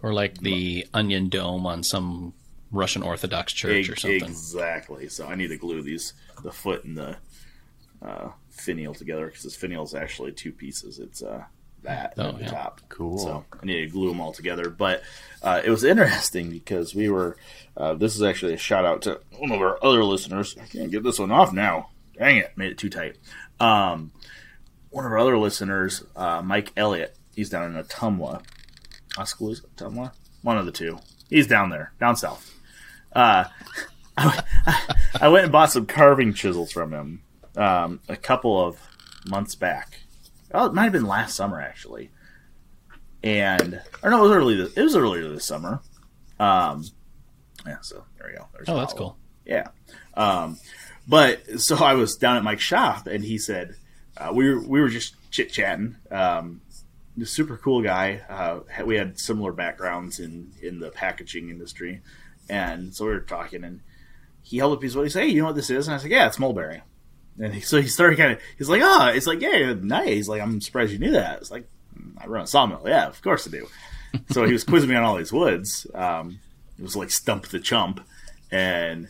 [0.03, 2.35] Or like the onion dome on some
[2.71, 4.23] Russian Orthodox church or something.
[4.23, 5.09] Exactly.
[5.09, 7.17] So I need to glue these the foot and the
[8.03, 10.99] uh, finial together because this finial is actually two pieces.
[10.99, 11.45] It's uh,
[11.83, 12.51] that Oh, at the yeah.
[12.51, 12.81] top.
[12.89, 13.19] Cool.
[13.19, 14.71] So I need to glue them all together.
[14.71, 15.03] But
[15.43, 17.37] uh, it was interesting because we were.
[17.77, 20.57] Uh, this is actually a shout out to one of our other listeners.
[20.61, 21.91] I can't get this one off now.
[22.19, 23.17] dang it, made it too tight.
[23.61, 24.13] Um,
[24.91, 28.43] one of our other listeners, uh, Mike Elliott, he's down in Ottumwa.
[29.19, 30.13] Oskaloosa, Ottumwa?
[30.43, 30.99] One of the two.
[31.29, 32.51] He's down there, down south.
[33.13, 33.45] Uh,
[34.17, 34.43] I,
[35.21, 37.23] I went and bought some carving chisels from him
[37.57, 38.79] um, a couple of
[39.27, 40.01] months back.
[40.55, 42.11] Oh, it might have been last summer actually,
[43.23, 44.57] and or no, it was early.
[44.57, 45.81] This, it was earlier this summer.
[46.39, 46.85] Um,
[47.67, 48.47] yeah, so there we go.
[48.55, 49.11] There's Oh, that's follow.
[49.11, 49.17] cool.
[49.45, 49.69] Yeah.
[50.15, 50.59] Um,
[51.09, 53.75] but so I was down at Mike's shop, and he said
[54.17, 55.97] uh, we were we were just chit chatting.
[56.11, 56.61] Um,
[57.17, 58.21] the super cool guy.
[58.29, 62.03] Uh, we had similar backgrounds in in the packaging industry,
[62.49, 63.81] and so we were talking, and
[64.43, 64.95] he held up his.
[64.97, 66.83] What he said, "Hey, you know what this is?" And I said, "Yeah, it's mulberry."
[67.39, 68.41] And he, so he started kind of.
[68.57, 71.51] He's like, "Oh, it's like yeah, nice." He's like, "I'm surprised you knew that." It's
[71.51, 71.69] like,
[71.99, 73.67] "Mm, "I run a sawmill." Yeah, of course I do.
[74.31, 75.87] so he was quizzing me on all these woods.
[75.95, 76.41] Um,
[76.79, 78.01] it was like stump the chump,
[78.51, 79.09] and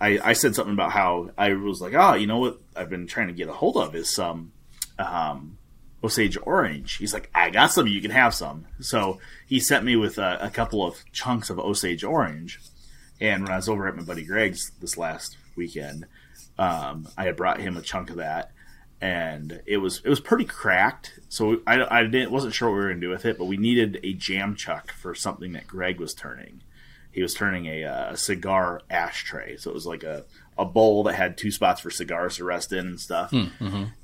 [0.00, 3.06] I, I said something about how I was like, oh, you know what I've been
[3.06, 4.52] trying to get a hold of is some
[4.98, 5.58] um,
[6.04, 6.96] Osage Orange.
[6.96, 8.66] He's like, I got some, you can have some.
[8.80, 12.60] So he sent me with a, a couple of chunks of Osage Orange.
[13.20, 16.06] And when I was over at my buddy Greg's this last weekend,
[16.58, 18.52] um, I had brought him a chunk of that,
[19.00, 21.20] and it was it was pretty cracked.
[21.28, 23.56] So I, I didn't wasn't sure what we were gonna do with it, but we
[23.56, 26.62] needed a jam chuck for something that Greg was turning
[27.18, 29.56] he was turning a, uh, cigar ashtray.
[29.56, 30.24] So it was like a,
[30.56, 33.32] a bowl that had two spots for cigars to rest in and stuff.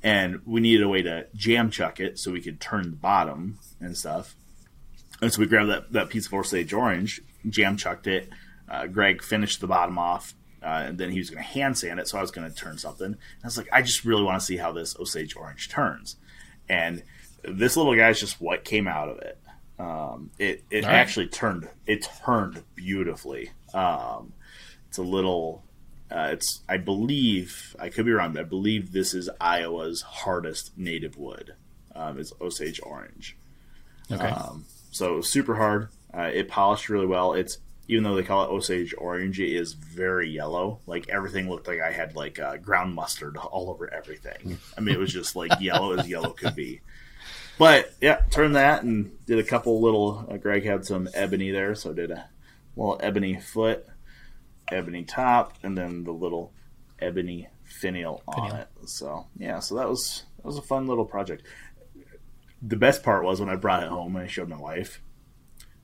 [0.03, 3.59] And we needed a way to jam chuck it so we could turn the bottom
[3.79, 4.35] and stuff.
[5.21, 8.29] And so we grabbed that, that piece of Osage orange, jam chucked it.
[8.67, 10.33] Uh, Greg finished the bottom off.
[10.63, 12.55] Uh, and then he was going to hand sand it, so I was going to
[12.55, 13.05] turn something.
[13.05, 16.15] And I was like, I just really want to see how this Osage orange turns.
[16.67, 17.03] And
[17.43, 19.37] this little guy's just what came out of it.
[19.77, 20.93] Um, it it right.
[20.93, 23.51] actually turned it turned beautifully.
[23.73, 24.33] Um,
[24.87, 25.63] it's a little.
[26.09, 30.77] Uh, it's I believe I could be wrong, but I believe this is Iowa's hardest
[30.77, 31.55] native wood.
[31.93, 33.37] Um, is Osage orange.
[34.11, 34.27] Okay.
[34.27, 35.89] Um, so super hard.
[36.13, 37.33] Uh, it polished really well.
[37.33, 40.79] It's even though they call it Osage orange, it is very yellow.
[40.87, 44.57] Like everything looked like I had like uh, ground mustard all over everything.
[44.77, 46.81] I mean, it was just like yellow as yellow could be.
[47.57, 50.27] But yeah, turned that and did a couple little.
[50.29, 52.27] Uh, Greg had some ebony there, so did a
[52.75, 53.85] little ebony foot,
[54.71, 56.51] ebony top, and then the little
[56.99, 58.61] ebony finial on Finial.
[58.61, 58.67] it.
[58.89, 61.43] So yeah, so that was that was a fun little project.
[62.61, 65.01] The best part was when I brought it home and I showed my wife.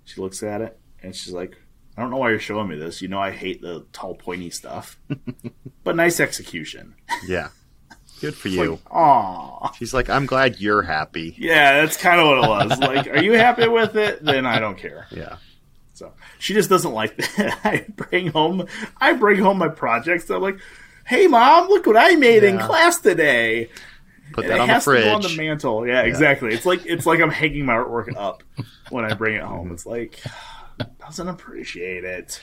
[0.03, 1.57] She looks at it and she's like,
[1.97, 3.01] "I don't know why you're showing me this.
[3.01, 4.99] You know I hate the tall, pointy stuff,
[5.83, 7.49] but nice execution." Yeah.
[8.21, 8.77] Good for you.
[8.91, 9.73] Aww.
[9.73, 11.35] She's like, I'm glad you're happy.
[11.39, 12.79] Yeah, that's kind of what it was.
[12.79, 14.23] Like, are you happy with it?
[14.23, 15.07] Then I don't care.
[15.09, 15.37] Yeah.
[15.93, 17.59] So she just doesn't like that.
[17.63, 20.29] I bring home, I bring home my projects.
[20.29, 20.59] I'm like,
[21.05, 23.69] hey mom, look what I made in class today.
[24.33, 25.87] Put And that it on the has to go on the mantle.
[25.87, 26.53] Yeah, exactly.
[26.53, 28.43] It's like it's like I'm hanging my artwork up
[28.89, 29.65] when I bring it home.
[29.65, 29.73] Mm-hmm.
[29.73, 30.21] It's like
[30.99, 32.41] doesn't appreciate it.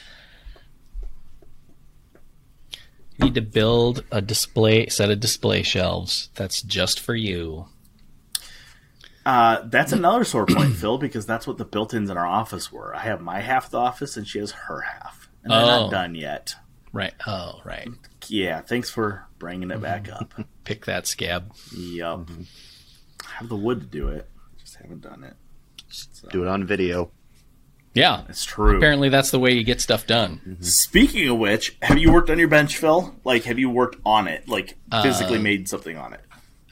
[3.18, 7.66] You need to build a display set of display shelves that's just for you.
[9.27, 12.94] Uh, that's another sore point, Phil, because that's what the built-ins in our office were.
[12.94, 15.66] I have my half of the office, and she has her half, and they're Oh.
[15.66, 16.55] not done yet.
[16.92, 17.12] Right.
[17.27, 17.88] Oh, right.
[18.29, 20.33] Yeah, thanks for bringing it back up.
[20.64, 21.53] Pick that scab.
[21.77, 22.31] Yup.
[23.27, 24.31] I have the wood to do it.
[24.59, 25.35] Just haven't done it.
[26.31, 27.11] Do it on video.
[27.99, 28.23] Yeah.
[28.29, 28.77] It's true.
[28.79, 30.57] Apparently, that's the way you get stuff done.
[30.61, 33.15] Speaking of which, have you worked on your bench, Phil?
[33.25, 34.49] Like, have you worked on it?
[34.49, 36.21] Like, physically Uh, made something on it?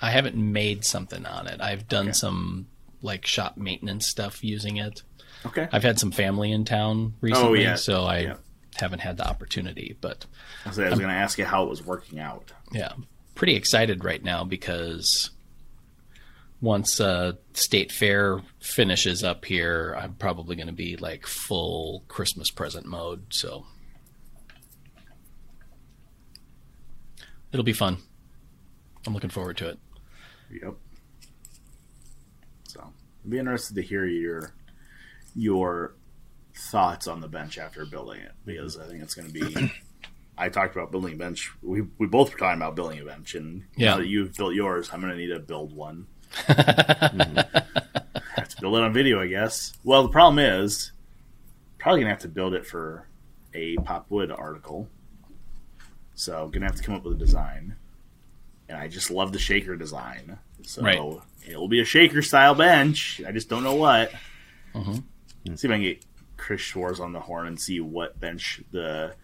[0.01, 1.61] I haven't made something on it.
[1.61, 2.67] I've done some
[3.03, 5.03] like shop maintenance stuff using it.
[5.45, 5.69] Okay.
[5.73, 7.77] I've had some family in town recently, yeah.
[7.77, 8.35] so I Yeah.
[8.77, 9.97] haven't had the opportunity.
[10.01, 10.27] But
[10.65, 12.53] I was, I was going to ask you how it was working out.
[12.73, 12.93] yeah,
[13.35, 15.31] pretty excited right now because
[16.61, 22.51] once uh, state fair finishes up here, I'm probably going to be like full Christmas
[22.51, 23.27] present mode.
[23.31, 23.67] So
[27.53, 27.99] it'll be fun.
[29.07, 29.79] I'm looking forward to it.
[30.51, 30.75] Yep.
[32.69, 32.81] So,
[33.25, 34.53] I'd be interested to hear your
[35.35, 35.95] your
[36.71, 39.73] thoughts on the bench after building it because I think it's going to be.
[40.39, 41.51] I talked about building a bench.
[41.63, 43.93] We we both were talking about building a bench, and Yeah.
[43.93, 46.07] now that you've built yours, I'm going to need to build one.
[46.47, 49.73] have to build it on video, I guess.
[49.85, 50.93] Well, the problem is,
[51.79, 53.07] probably gonna have to build it for
[53.55, 54.89] a Pop Wood article.
[56.15, 57.77] So I'm gonna have to come up with a design,
[58.69, 60.39] and I just love the shaker design.
[60.63, 61.01] So Right.
[61.47, 63.21] it'll be a shaker style bench.
[63.27, 64.13] I just don't know what.
[64.75, 65.05] Mhm.
[65.55, 66.05] See if I can get
[66.37, 69.15] Chris Schwarz on the horn and see what bench the,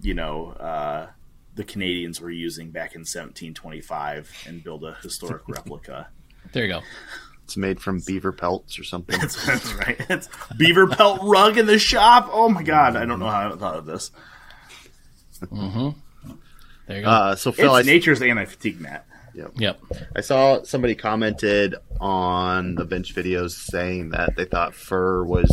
[0.00, 1.10] you know, uh,
[1.54, 6.08] the Canadians were using back in 1725 and build a historic replica.
[6.52, 6.80] There you go.
[7.44, 9.18] It's made from beaver pelts or something.
[9.18, 10.00] That's, that's right.
[10.08, 12.28] It's beaver pelt rug in the shop.
[12.32, 14.10] Oh my god, I don't know how I thought of this.
[15.40, 17.08] There you go.
[17.08, 19.06] Uh, so Phil, It's I, nature's anti-fatigue mat.
[19.34, 19.52] Yep.
[19.56, 19.80] yep.
[20.14, 25.48] I saw somebody commented on the bench videos saying that they thought fir was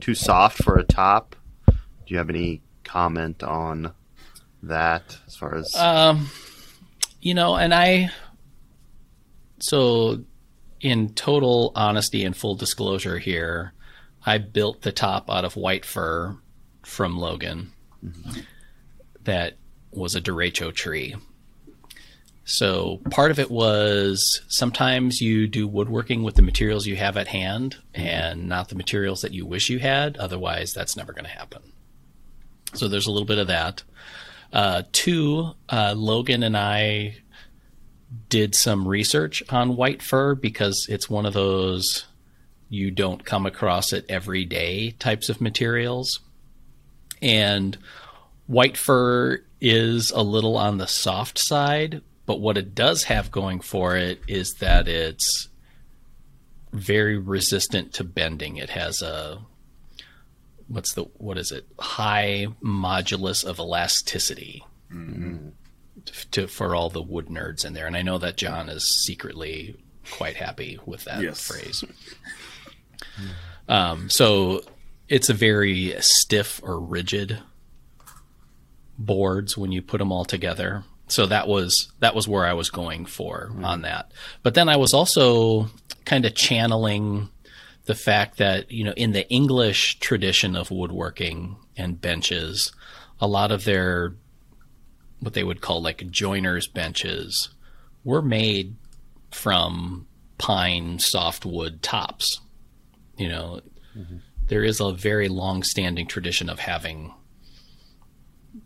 [0.00, 1.36] too soft for a top.
[1.66, 1.74] Do
[2.06, 3.92] you have any comment on
[4.62, 6.30] that as far as Um,
[7.20, 8.10] you know, and I.
[9.60, 10.24] So,
[10.80, 13.72] in total honesty and full disclosure here,
[14.24, 16.36] I built the top out of white fir
[16.82, 17.72] from Logan.
[19.24, 19.56] That
[19.90, 21.16] was a derecho tree.
[22.44, 27.28] So part of it was sometimes you do woodworking with the materials you have at
[27.28, 30.16] hand and not the materials that you wish you had.
[30.16, 31.60] Otherwise, that's never going to happen.
[32.72, 33.82] So there's a little bit of that.
[34.50, 37.16] Uh, two, uh, Logan and I
[38.28, 42.06] did some research on white fir because it's one of those
[42.68, 46.20] you don't come across it every day types of materials.
[47.20, 47.76] And
[48.46, 53.60] white fir is a little on the soft side, but what it does have going
[53.60, 55.48] for it is that it's
[56.72, 58.56] very resistant to bending.
[58.56, 59.40] It has a
[60.68, 61.66] what's the what is it?
[61.78, 65.48] High modulus of elasticity mm-hmm.
[66.32, 67.86] To for all the wood nerds in there.
[67.86, 69.76] And I know that John is secretly
[70.10, 71.46] quite happy with that Yes.
[71.46, 71.84] phrase.
[73.68, 74.62] Um, so
[75.08, 77.38] it's a very stiff or rigid
[78.98, 80.84] boards when you put them all together.
[81.08, 84.12] So that was that was where I was going for on that.
[84.42, 85.70] But then I was also
[86.04, 87.30] kind of channeling
[87.86, 92.72] the fact that you know in the English tradition of woodworking and benches,
[93.20, 94.14] a lot of their
[95.20, 97.48] what they would call like joiners benches
[98.04, 98.76] were made
[99.30, 100.06] from
[100.38, 102.40] pine softwood tops.
[103.16, 103.60] You know,
[104.46, 107.12] there is a very long-standing tradition of having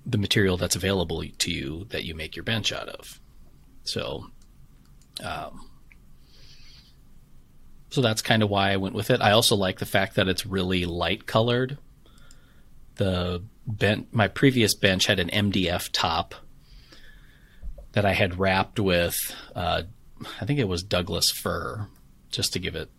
[0.07, 3.21] the material that's available to you that you make your bench out of.
[3.85, 4.31] So,
[5.25, 5.69] um,
[7.91, 9.21] so that's kind of why I went with it.
[9.21, 11.79] I also like the fact that it's really light colored.
[12.97, 16.35] The my previous bench had an MDF top
[17.93, 19.83] that I had wrapped with, uh,
[20.41, 21.89] I think it was Douglas fir,
[22.31, 22.91] just to give it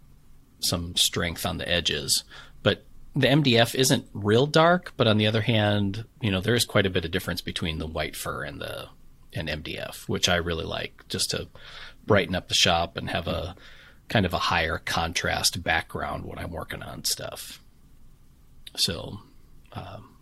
[0.59, 2.23] some strength on the edges.
[2.61, 6.65] But the MDF isn't real dark, but on the other hand, you know, there is
[6.65, 8.87] quite a bit of difference between the white fir and the
[9.35, 11.47] and MDF, which I really like just to
[12.05, 13.55] brighten up the shop and have a
[14.09, 17.59] kind of a higher contrast background when I'm working on stuff.
[18.75, 19.19] So,
[19.73, 20.12] um,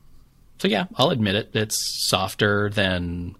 [0.61, 1.55] so yeah, I'll admit it.
[1.55, 3.35] It's softer than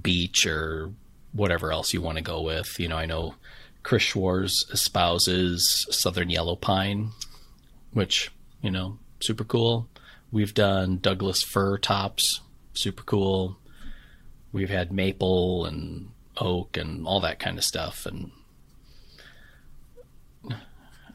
[0.00, 0.92] beech or
[1.32, 2.78] whatever else you want to go with.
[2.78, 3.34] You know, I know
[3.82, 7.10] Chris Schwarz espouses Southern Yellow Pine,
[7.92, 8.30] which,
[8.62, 9.88] you know, super cool.
[10.30, 12.42] We've done Douglas fir tops,
[12.74, 13.58] super cool.
[14.52, 18.06] We've had maple and oak and all that kind of stuff.
[18.06, 18.30] And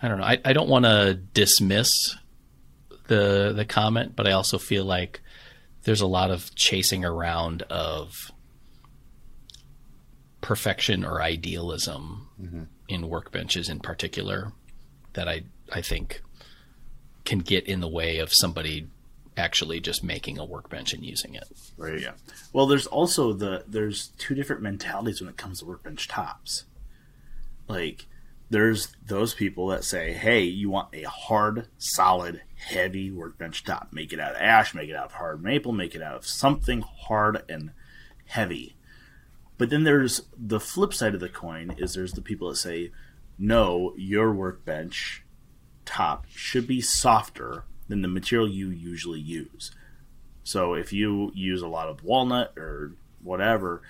[0.01, 0.25] I don't know.
[0.25, 2.17] I, I don't want to dismiss
[3.11, 5.19] the the comment, but I also feel like
[5.83, 8.31] there's a lot of chasing around of
[10.39, 12.63] perfection or idealism mm-hmm.
[12.87, 14.53] in workbenches in particular
[15.11, 15.43] that I
[15.73, 16.21] I think
[17.25, 18.87] can get in the way of somebody
[19.35, 21.43] actually just making a workbench and using it.
[21.75, 21.99] right?
[21.99, 22.13] Yeah.
[22.53, 26.63] Well, there's also the there's two different mentalities when it comes to workbench tops.
[27.67, 28.07] Like
[28.51, 33.93] there's those people that say, "Hey, you want a hard, solid, heavy workbench top.
[33.93, 36.27] Make it out of ash, make it out of hard maple, make it out of
[36.27, 37.71] something hard and
[38.25, 38.75] heavy."
[39.57, 42.91] But then there's the flip side of the coin is there's the people that say,
[43.39, 45.23] "No, your workbench
[45.85, 49.71] top should be softer than the material you usually use."
[50.43, 53.81] So if you use a lot of walnut or whatever,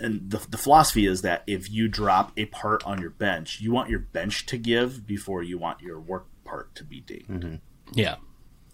[0.00, 3.72] and the, the philosophy is that if you drop a part on your bench, you
[3.72, 7.28] want your bench to give before you want your work part to be dinged.
[7.28, 7.54] Mm-hmm.
[7.92, 8.16] Yeah.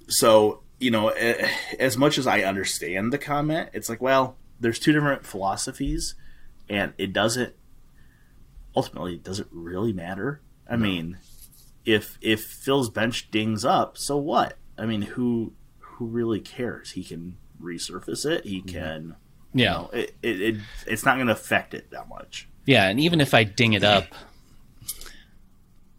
[0.09, 4.93] So, you know, as much as I understand the comment, it's like, well, there's two
[4.93, 6.15] different philosophies,
[6.69, 7.55] and it doesn't
[8.77, 10.41] ultimately doesn't really matter.
[10.71, 11.19] I mean,
[11.85, 14.57] if if Phil's bench dings up, so what?
[14.77, 16.93] I mean, who who really cares?
[16.93, 18.45] He can resurface it.
[18.45, 18.69] He mm-hmm.
[18.69, 19.17] can,
[19.55, 19.73] you Yeah.
[19.73, 22.49] know, it, it, it it's not going to affect it that much.
[22.67, 24.05] Yeah, and even if I ding it up,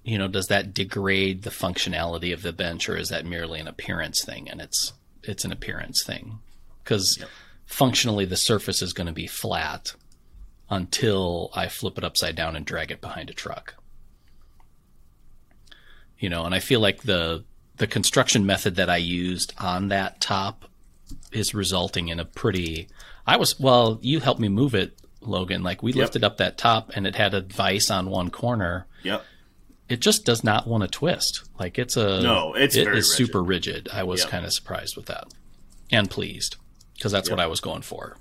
[0.03, 3.67] you know, does that degrade the functionality of the bench, or is that merely an
[3.67, 4.49] appearance thing?
[4.49, 4.93] And it's
[5.23, 6.39] it's an appearance thing
[6.83, 7.23] because
[7.65, 9.93] functionally the surface is going to be flat
[10.69, 13.75] until I flip it upside down and drag it behind a truck.
[16.17, 17.43] You know, and I feel like the
[17.77, 20.65] the construction method that I used on that top
[21.31, 22.87] is resulting in a pretty
[23.29, 25.61] I was well, you helped me move it, Logan.
[25.63, 25.97] Like we Yep.
[26.01, 28.87] lifted up that top and it had a vise on one corner.
[29.03, 29.23] Yep.
[29.87, 31.43] It just does not want to twist.
[31.59, 33.17] Like it's a No, it's it very is rigid.
[33.27, 33.89] super rigid.
[33.93, 34.29] I was Yep.
[34.29, 35.27] kind of surprised with that
[35.91, 36.55] and pleased
[36.95, 38.17] because that's what I was going for.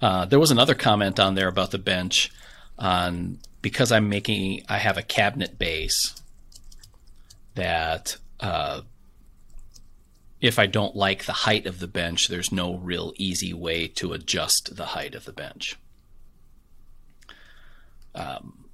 [0.00, 2.30] Uh, there was another comment on there about the bench
[2.78, 6.14] on because I'm making I have a cabinet base
[7.54, 8.80] that uh,
[10.40, 14.12] if I don't like the height of the bench, there's no real easy way to
[14.12, 15.76] adjust the height of the bench.
[18.14, 18.64] Um,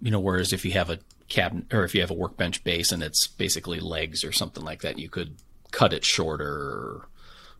[0.00, 0.98] you know, whereas if you have a
[1.28, 4.82] cabinet or if you have a workbench base and it's basically legs or something like
[4.82, 5.36] that, you could
[5.70, 7.08] cut it shorter or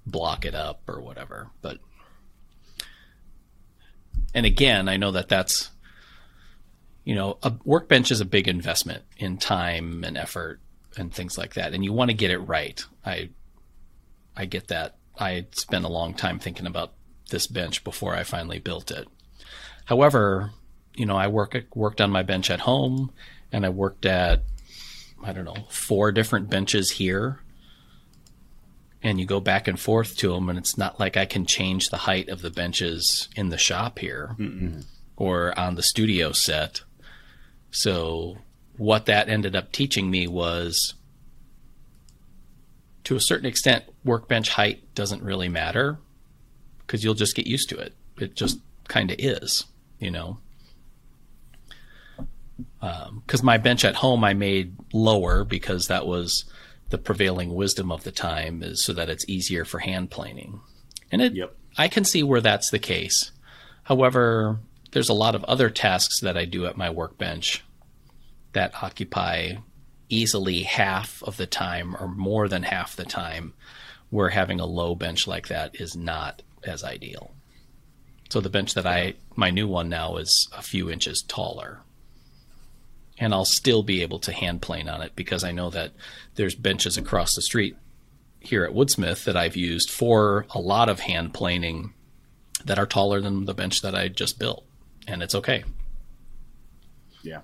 [0.07, 1.51] block it up or whatever.
[1.63, 1.79] But
[4.35, 5.71] and again, I know that that's
[7.05, 10.61] you know a workbench is a big investment in time and effort
[10.97, 12.85] and things like that, and you want to get it right.
[13.05, 13.31] I
[14.37, 14.97] I get that.
[15.19, 16.93] I spent a long time thinking about
[17.31, 19.09] this bench before I finally built it.
[19.85, 20.53] However,
[20.95, 23.11] you know, I work worked on my bench at home,
[23.53, 24.43] and I worked at
[25.23, 27.41] I don't know four different benches here.
[29.01, 31.89] And you go back and forth to them, and it's not like I can change
[31.91, 34.35] the height of the benches in the shop here
[35.17, 36.83] or on the studio set.
[37.71, 38.39] So,
[38.79, 40.95] what that ended up teaching me was
[43.05, 45.99] to a certain extent, workbench height doesn't really matter
[46.81, 47.95] because you'll just get used to it.
[48.19, 49.65] It just kind of is,
[49.99, 50.39] you know.
[52.81, 56.45] Um, because my bench at home I made lower because that was
[56.91, 60.61] the prevailing wisdom of the time, is so that it's easier for hand planing.
[61.13, 61.55] And it, Yep.
[61.77, 63.31] I can see where that's the case.
[63.85, 64.59] However,
[64.93, 67.63] there's a lot of other tasks that I do at my workbench
[68.53, 69.53] that occupy
[70.09, 73.53] easily half of the time or more than half the time
[74.11, 77.33] where having a low bench like that is not as ideal.
[78.31, 81.81] So the bench that I my new one now is a few inches taller.
[83.21, 85.93] And I'll still be able to hand plane on it because I know that
[86.37, 87.77] there's benches across the street
[88.39, 91.95] here at Woodsmith that I've used for a lot of hand planing
[92.65, 94.65] that are taller than the bench that I just built.
[95.09, 95.65] And it's okay.
[97.23, 97.41] Yeah.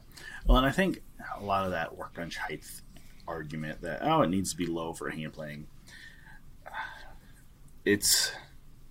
[0.46, 1.02] Well, and I think
[1.38, 2.64] a lot of that workbench height
[3.26, 5.66] argument that oh it needs to be low for hand planing.
[7.84, 8.32] It's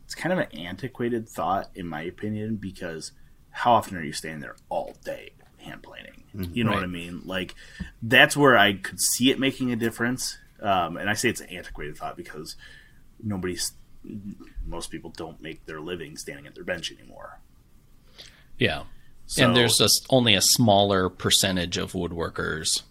[0.05, 3.11] it's kind of an antiquated thought in my opinion because
[3.51, 6.23] how often are you standing there all day hand planing?
[6.51, 7.21] You know what I mean?
[7.25, 7.53] Like
[8.01, 10.37] that's where I could see it making a difference.
[10.61, 12.55] Um, and I say it's an antiquated thought because
[13.21, 13.73] nobody's
[14.65, 17.39] most people don't make their living standing at their bench anymore.
[18.57, 18.83] Yeah.
[19.25, 22.83] So, and there's just only a smaller percentage of woodworkers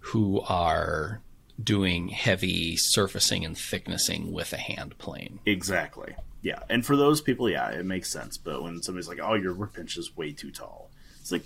[0.00, 1.20] who are
[1.62, 5.40] doing heavy surfacing and thicknessing with a hand plane.
[5.46, 6.14] Exactly.
[6.42, 6.60] Yeah.
[6.68, 8.36] And for those people, yeah, it makes sense.
[8.36, 10.90] But when somebody's like, oh, your workbench is way too tall,
[11.20, 11.44] it's like,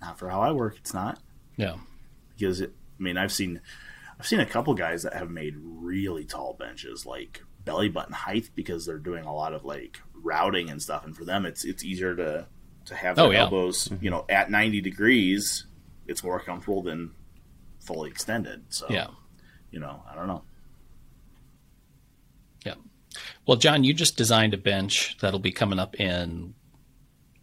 [0.00, 0.76] not for how I work.
[0.78, 1.18] It's not.
[1.56, 1.76] Yeah.
[2.38, 3.60] Because, it, I mean, I've seen.
[4.18, 8.48] I've seen a couple guys that have made really tall benches, like belly button height,
[8.54, 11.84] because they're doing a lot of like routing and stuff, and for them, it's it's
[11.84, 12.46] easier to
[12.86, 13.40] to have their Oh, yeah.
[13.42, 15.66] elbows, you know, at ninety degrees.
[16.06, 17.12] It's more comfortable than
[17.84, 18.64] fully extended.
[18.68, 19.08] So, Yeah.
[19.70, 20.42] you know, I don't know.
[22.64, 22.74] Yeah.
[23.46, 26.54] Well, John, you just designed a bench that'll be coming up in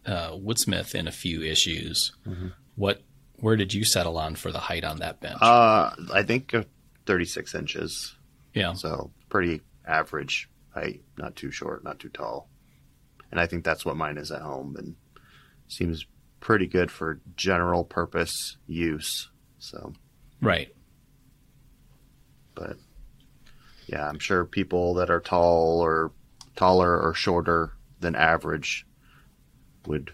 [0.06, 2.12] uh, Woodsmith in a few issues.
[2.76, 3.02] What?
[3.36, 5.38] Where did you settle on for the height on that bench?
[5.42, 6.64] Uh, I think uh,
[7.06, 8.14] 36 inches.
[8.54, 8.72] yeah.
[8.74, 12.48] So pretty average height, not too short, not too tall.
[13.30, 14.94] And I think that's what mine is at home and
[15.68, 16.06] seems
[16.40, 19.30] pretty good for general purpose use.
[19.58, 19.94] So,
[20.40, 20.74] Right.
[22.54, 22.76] but
[23.86, 26.12] yeah, I'm sure people that are tall or
[26.56, 28.86] taller or shorter than average
[29.86, 30.12] would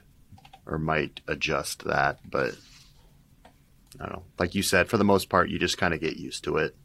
[0.67, 2.57] or might adjust that, but
[3.99, 4.25] I don't know.
[4.39, 6.77] Like you said, for the most part, you just kind of get used to it.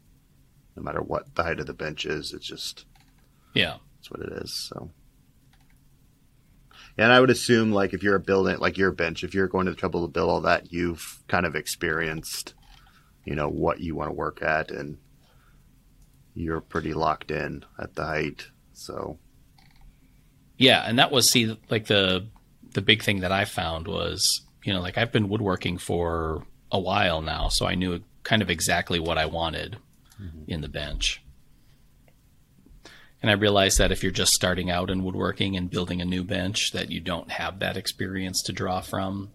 [0.76, 2.84] No matter what the height of the bench is, it's just
[3.54, 3.76] Yeah.
[3.96, 4.52] That's what it is.
[4.68, 4.90] So,
[6.98, 9.72] and I would assume, like, if you're building, like your bench, if you're going to
[9.72, 12.54] the trouble to build all that, you've kind of experienced,
[13.24, 14.98] you know, what you want to work at, and
[16.34, 18.48] you're pretty locked in at the height.
[18.72, 19.18] So,
[20.58, 22.26] Yeah, and that was see like the
[22.72, 26.78] the big thing that I found was you know like I've been woodworking for a
[26.78, 29.78] while now, so I knew kind of exactly what I wanted
[30.20, 30.50] mm-hmm.
[30.50, 31.22] in the bench.
[33.22, 36.22] And I realize that if you're just starting out in woodworking and building a new
[36.22, 39.30] bench, that you don't have that experience to draw from.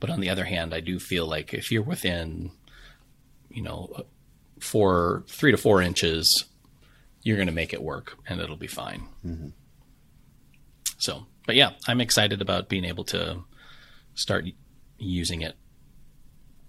[0.00, 2.50] But on the other hand, I do feel like if you're within,
[3.48, 4.04] you know,
[4.58, 6.46] four, three to four inches,
[7.22, 9.08] you're going to make it work and it'll be fine.
[9.24, 9.48] Mm-hmm.
[10.98, 13.44] So, but yeah, I'm excited about being able to
[14.14, 14.44] start
[14.98, 15.54] using it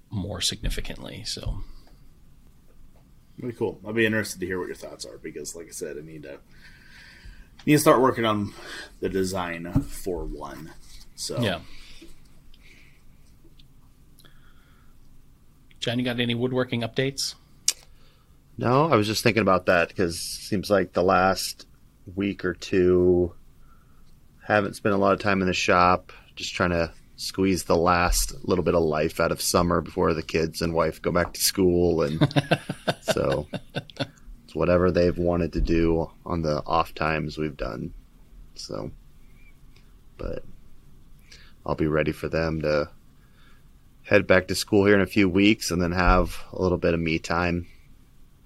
[0.10, 1.24] more significantly.
[1.26, 1.64] So,
[3.40, 3.80] really cool.
[3.86, 6.24] I'll be interested to hear what your thoughts are because, like I said, I need
[6.24, 6.40] to
[7.66, 8.54] need to start working on
[9.00, 10.72] the design for one.
[11.16, 11.60] So, yeah.
[15.80, 17.36] John, you got any woodworking updates?
[18.58, 21.66] No, I was just thinking about that because seems like the last
[22.16, 23.34] week or two
[24.46, 28.34] haven't spent a lot of time in the shop, just trying to squeeze the last
[28.48, 31.42] little bit of life out of summer before the kids and wife go back to
[31.42, 32.20] school and
[33.02, 33.48] so
[34.44, 37.94] it's whatever they've wanted to do on the off times we've done.
[38.56, 38.92] So
[40.18, 40.44] but
[41.66, 42.90] I'll be ready for them to
[44.04, 46.94] head back to school here in a few weeks and then have a little bit
[46.94, 47.68] of me time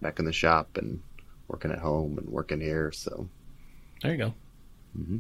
[0.02, 1.02] back in the shop and
[1.48, 2.92] working at home and working here.
[2.92, 3.28] So
[4.02, 4.34] there you go.
[4.98, 5.18] Mm-hmm.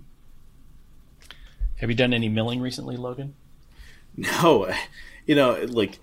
[1.77, 3.35] Have you done any milling recently, Logan?
[4.15, 4.73] No,
[5.25, 5.99] you know, like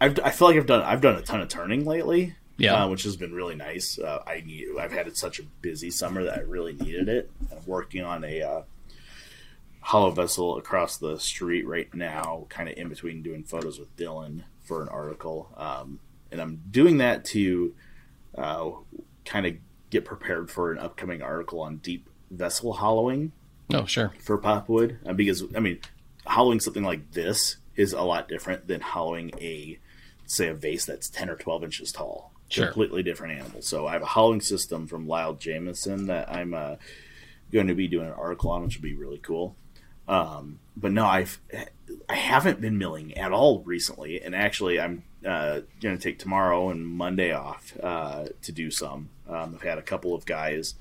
[0.00, 2.34] I've, I feel like I've done I've done a ton of turning lately.
[2.56, 3.98] Yeah, uh, which has been really nice.
[3.98, 7.30] Uh, I need I've had such a busy summer that I really needed it.
[7.50, 8.62] I'm working on a uh,
[9.80, 14.42] hollow vessel across the street right now, kind of in between doing photos with Dylan
[14.64, 15.98] for an article, um,
[16.30, 17.74] and I'm doing that to
[18.36, 18.70] uh,
[19.24, 19.56] kind of
[19.90, 23.32] get prepared for an upcoming article on deep vessel hollowing.
[23.72, 24.12] Oh, sure.
[24.20, 25.78] For popwood, uh, because I mean,
[26.26, 29.78] hollowing something like this is a lot different than hollowing a,
[30.26, 32.32] say, a vase that's ten or twelve inches tall.
[32.48, 32.66] Sure.
[32.66, 33.62] Completely different animal.
[33.62, 36.76] So I have a hollowing system from Lyle Jamieson that I'm uh,
[37.50, 39.56] going to be doing an article on, which will be really cool.
[40.06, 41.40] Um, but no, I've
[42.08, 46.68] I haven't been milling at all recently, and actually, I'm uh, going to take tomorrow
[46.68, 49.08] and Monday off uh, to do some.
[49.28, 50.74] Um, I've had a couple of guys.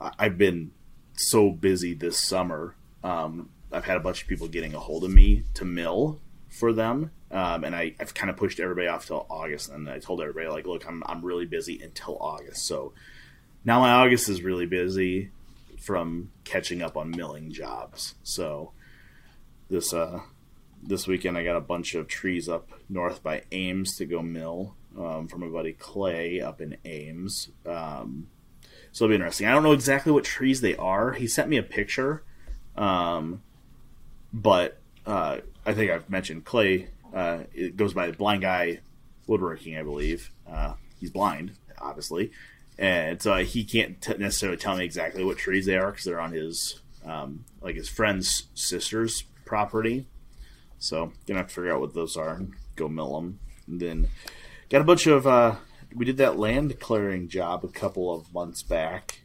[0.00, 0.72] I've been
[1.18, 2.74] so busy this summer.
[3.02, 6.72] Um, I've had a bunch of people getting a hold of me to mill for
[6.72, 9.70] them, um, and I, have kind of pushed everybody off till August.
[9.70, 12.66] And I told everybody like, look, I'm I'm really busy until August.
[12.66, 12.92] So
[13.64, 15.30] now my August is really busy
[15.78, 18.14] from catching up on milling jobs.
[18.22, 18.72] So
[19.68, 20.20] this uh
[20.82, 24.74] this weekend I got a bunch of trees up north by Ames to go mill
[24.98, 27.48] um, from my buddy Clay up in Ames.
[27.66, 28.28] Um,
[28.92, 29.46] so it'll be interesting.
[29.46, 31.12] I don't know exactly what trees they are.
[31.12, 32.22] He sent me a picture,
[32.76, 33.42] um,
[34.32, 36.88] but uh, I think I've mentioned Clay.
[37.14, 38.80] Uh, it goes by the Blind Guy
[39.26, 40.30] Woodworking, I believe.
[40.50, 42.30] Uh, he's blind, obviously,
[42.78, 46.20] and so he can't t- necessarily tell me exactly what trees they are because they're
[46.20, 50.06] on his um, like his friend's sister's property.
[50.78, 53.40] So gonna have to figure out what those are and go mill them.
[53.66, 54.08] And then
[54.68, 55.56] got a bunch of uh,
[55.94, 59.22] we did that land clearing job a couple of months back,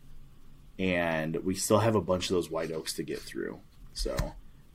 [0.80, 3.59] and we still have a bunch of those white oaks to get through.
[3.93, 4.16] So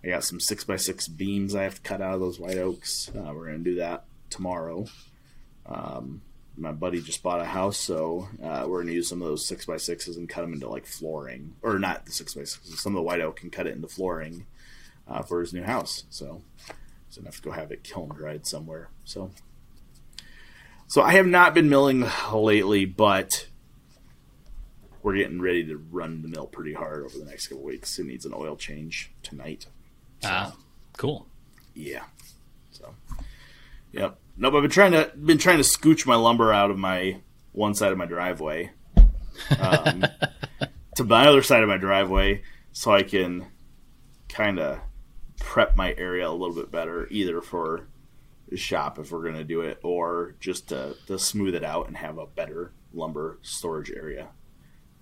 [0.04, 2.58] I got some six by six beams I have to cut out of those white
[2.58, 3.10] oaks.
[3.16, 4.86] Uh, we're gonna do that tomorrow.
[5.66, 6.22] Um,
[6.56, 9.66] my buddy just bought a house, so uh, we're gonna use some of those six
[9.66, 12.80] by sixes and cut them into like flooring, or not the six by sixes.
[12.80, 14.46] Some of the white oak and cut it into flooring
[15.06, 16.04] uh, for his new house.
[16.10, 16.42] So,
[17.08, 18.90] so enough to go have it kiln dried somewhere.
[19.04, 19.30] So,
[20.88, 23.46] so I have not been milling lately, but
[25.02, 27.98] we're getting ready to run the mill pretty hard over the next couple weeks.
[27.98, 29.66] It needs an oil change tonight.
[30.22, 30.56] So, ah,
[30.96, 31.26] cool.
[31.74, 32.04] Yeah.
[32.72, 32.94] So,
[33.92, 34.18] yep.
[34.36, 37.20] No, but I've been trying to been trying to scooch my lumber out of my
[37.52, 38.70] one side of my driveway
[39.58, 40.04] um,
[40.96, 43.46] to my other side of my driveway, so I can
[44.28, 44.80] kind of
[45.38, 47.88] prep my area a little bit better, either for
[48.56, 51.96] shop if we're going to do it, or just to, to smooth it out and
[51.96, 54.28] have a better lumber storage area.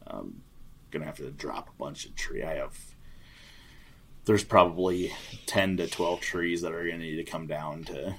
[0.06, 0.42] Um,
[0.90, 2.42] gonna have to drop a bunch of tree.
[2.42, 2.76] I have
[4.24, 5.12] there's probably
[5.46, 8.14] ten to twelve trees that are gonna need to come down to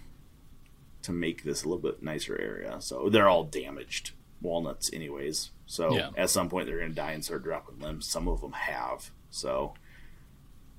[1.04, 2.78] to make this a little bit nicer area.
[2.80, 4.12] So they're all damaged
[4.42, 5.52] walnuts, anyways.
[5.66, 6.10] So yeah.
[6.18, 8.08] at some point they're gonna die and start dropping limbs.
[8.08, 9.12] Some of them have.
[9.30, 9.74] So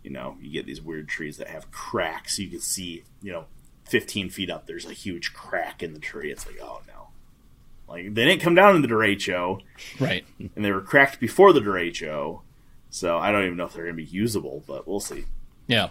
[0.02, 2.38] you know, you get these weird trees that have cracks.
[2.38, 3.44] You can see, you know,
[3.90, 6.30] 15 feet up, there's a huge crack in the tree.
[6.30, 7.08] It's like, oh no.
[7.88, 9.60] Like, they didn't come down in the derecho.
[9.98, 10.24] Right.
[10.38, 12.42] And they were cracked before the derecho.
[12.90, 15.24] So I don't even know if they're going to be usable, but we'll see.
[15.66, 15.88] Yeah.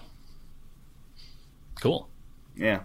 [1.81, 2.07] Cool.
[2.55, 2.81] Yeah.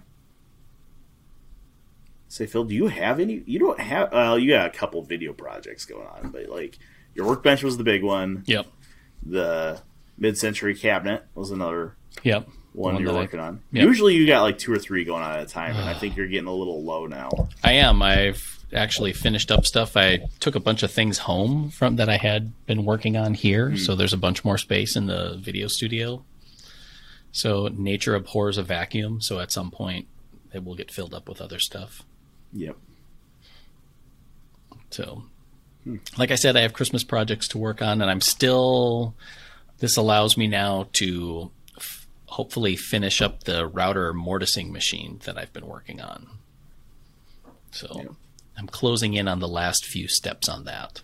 [2.29, 3.43] Say, Phil, do you have any?
[3.45, 4.13] You don't have.
[4.13, 6.79] Well, you got a couple video projects going on, but like,
[7.15, 8.43] your workbench was the big one.
[8.47, 8.67] Yep.
[9.25, 9.83] The
[10.17, 12.49] mid-century cabinet was another Yep.
[12.73, 13.61] One, One you're that I- working on.
[13.73, 13.85] Yep.
[13.85, 16.17] Usually you got like two or three going on at a time, and I think
[16.17, 17.31] you're getting a little low now.
[17.63, 18.03] I am.
[18.03, 19.97] I've actually finished up stuff.
[19.97, 23.71] I took a bunch of things home from that I had been working on here,
[23.71, 23.77] hmm.
[23.77, 26.25] so there's a bunch more space in the video studio.
[27.33, 30.07] So nature abhors a vacuum, so at some point
[30.53, 32.03] it will get filled up with other stuff.
[32.53, 32.77] Yep.
[34.91, 35.25] So
[35.85, 35.97] hmm.
[36.17, 39.15] like I said, I have Christmas projects to work on and I'm still
[39.79, 41.51] this allows me now to
[42.33, 46.27] hopefully finish up the router mortising machine that I've been working on.
[47.71, 48.09] So Yeah.
[48.57, 51.03] I'm closing in on the last few steps on that.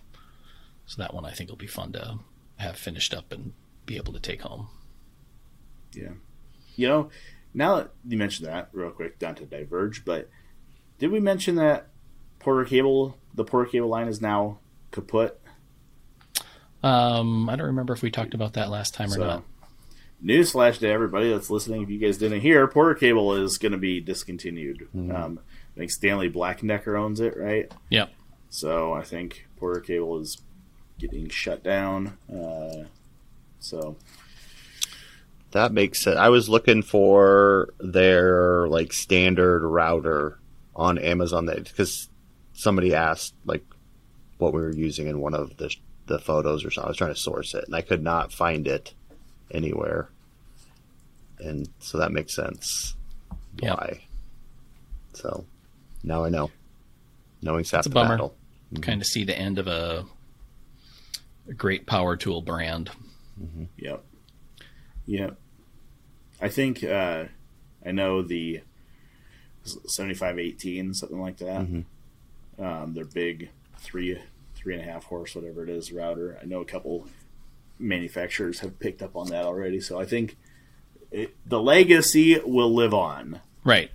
[0.87, 2.19] So that one I think will be fun to
[2.57, 3.53] have finished up and
[3.85, 4.69] be able to take home.
[5.93, 6.13] Yeah.
[6.75, 7.09] You know,
[7.53, 10.29] now that you mentioned that, real quick, down to diverge, but
[10.97, 11.89] did we mention that
[12.39, 14.59] Porter Cable, the Porter Cable line is now
[14.91, 15.39] kaput?
[16.81, 19.43] Um, I don't remember if we talked about that last time or So, not.
[20.23, 23.77] Newsflash to everybody that's listening, if you guys didn't hear, Porter Cable is going to
[23.77, 24.87] be discontinued.
[24.93, 25.39] Um,
[25.75, 27.71] I think Stanley Black and Decker owns it, right?
[27.89, 28.11] Yep.
[28.49, 30.41] So I think Porter Cable is
[30.97, 32.17] getting shut down.
[32.31, 32.85] Uh,
[33.59, 33.95] so
[35.51, 36.17] That makes sense.
[36.17, 40.37] I was looking for their like standard router
[40.75, 42.09] on Amazon that because
[42.53, 43.63] somebody asked like
[44.37, 45.73] what we were using in one of the
[46.07, 46.87] the photos or something.
[46.87, 48.93] I was trying to source it and I could not find it
[49.51, 50.09] anywhere,
[51.39, 52.95] and so that makes sense.
[53.61, 53.77] Yep.
[53.77, 54.01] Why?
[55.13, 55.45] So
[56.03, 56.51] now I know.
[57.41, 58.09] Knowing's half a the bummer.
[58.09, 58.35] battle.
[58.81, 60.05] Kind of see the end of a,
[61.47, 62.91] a great power tool brand.
[63.77, 64.03] Yep.
[65.07, 65.37] Yep.
[66.41, 67.25] I think uh,
[67.85, 68.61] I know the
[69.63, 71.67] seventy-five eighteen, something like that.
[72.59, 74.19] Um, they're big, three
[74.55, 76.37] three and a half horse, whatever it is, router.
[76.41, 77.07] I know a couple
[77.79, 80.37] manufacturers have picked up on that already, so I think
[81.11, 83.39] it, the legacy will live on.
[83.63, 83.89] Right.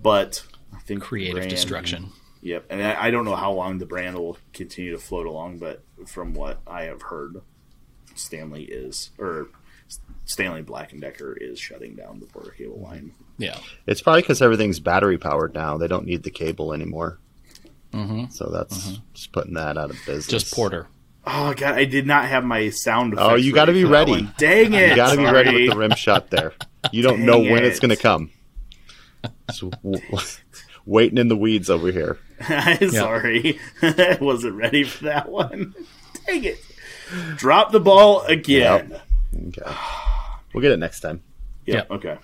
[0.00, 2.10] But I think the Creative brand- destruction.
[2.42, 5.58] Yep, and I, I don't know how long the brand will continue to float along,
[5.58, 7.40] but from what I have heard,
[8.14, 9.48] Stanley is or
[10.26, 13.12] Stanley Black and Decker is shutting down the Porter Cable line.
[13.38, 13.58] Yeah.
[13.86, 15.76] It's probably because everything's battery powered now.
[15.76, 17.18] They don't need the cable anymore.
[17.92, 20.26] hmm So that's just putting that out of business.
[20.28, 20.86] Just Porter.
[21.26, 23.14] Oh god, I did not have my sound.
[23.18, 24.28] Oh, you gotta be ready.
[24.38, 24.90] Dang it!
[24.90, 26.52] You got to be ready with the rim shot there.
[26.92, 28.30] You don't Dang know when it's going to come.
[29.52, 30.00] So, w-
[30.86, 32.18] waiting in the weeds over here.
[32.90, 35.74] Sorry, I wasn't ready for that one.
[36.26, 36.58] Dang it!
[37.36, 38.90] Drop the ball again.
[38.90, 39.58] Yep.
[39.58, 39.76] Okay.
[40.54, 41.22] We'll get it next time.
[41.64, 41.74] Yeah.
[41.74, 41.90] Yep.
[41.90, 42.18] Okay.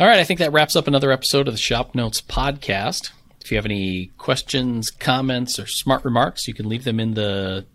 [0.00, 3.12] All right, I think that wraps up another episode of the Shop Notes podcast.
[3.42, 7.66] If you have any questions, comments, or smart remarks, you can leave them in the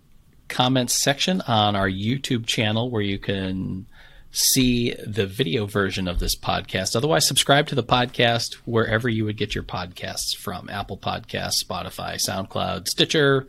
[0.48, 3.86] comments section on our YouTube channel where you can
[4.32, 6.96] see the video version of this podcast.
[6.96, 12.16] Otherwise, subscribe to the podcast wherever you would get your podcasts from Apple Podcasts, Spotify,
[12.16, 13.48] SoundCloud, Stitcher,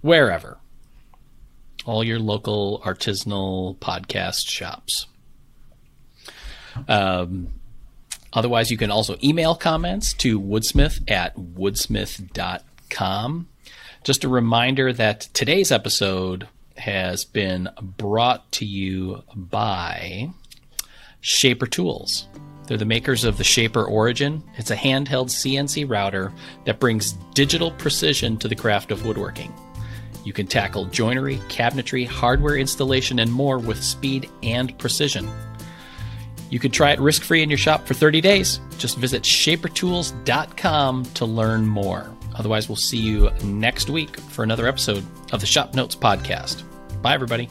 [0.00, 0.58] wherever.
[1.86, 5.06] All your local artisanal podcast shops.
[6.86, 7.57] Um,
[8.32, 13.48] Otherwise, you can also email comments to woodsmith at woodsmith.com.
[14.04, 20.30] Just a reminder that today's episode has been brought to you by
[21.20, 22.28] Shaper Tools.
[22.66, 24.42] They're the makers of the Shaper Origin.
[24.56, 26.32] It's a handheld CNC router
[26.64, 29.52] that brings digital precision to the craft of woodworking.
[30.24, 35.28] You can tackle joinery, cabinetry, hardware installation, and more with speed and precision.
[36.50, 38.60] You can try it risk free in your shop for 30 days.
[38.78, 42.10] Just visit shapertools.com to learn more.
[42.34, 46.62] Otherwise, we'll see you next week for another episode of the Shop Notes Podcast.
[47.02, 47.48] Bye, everybody.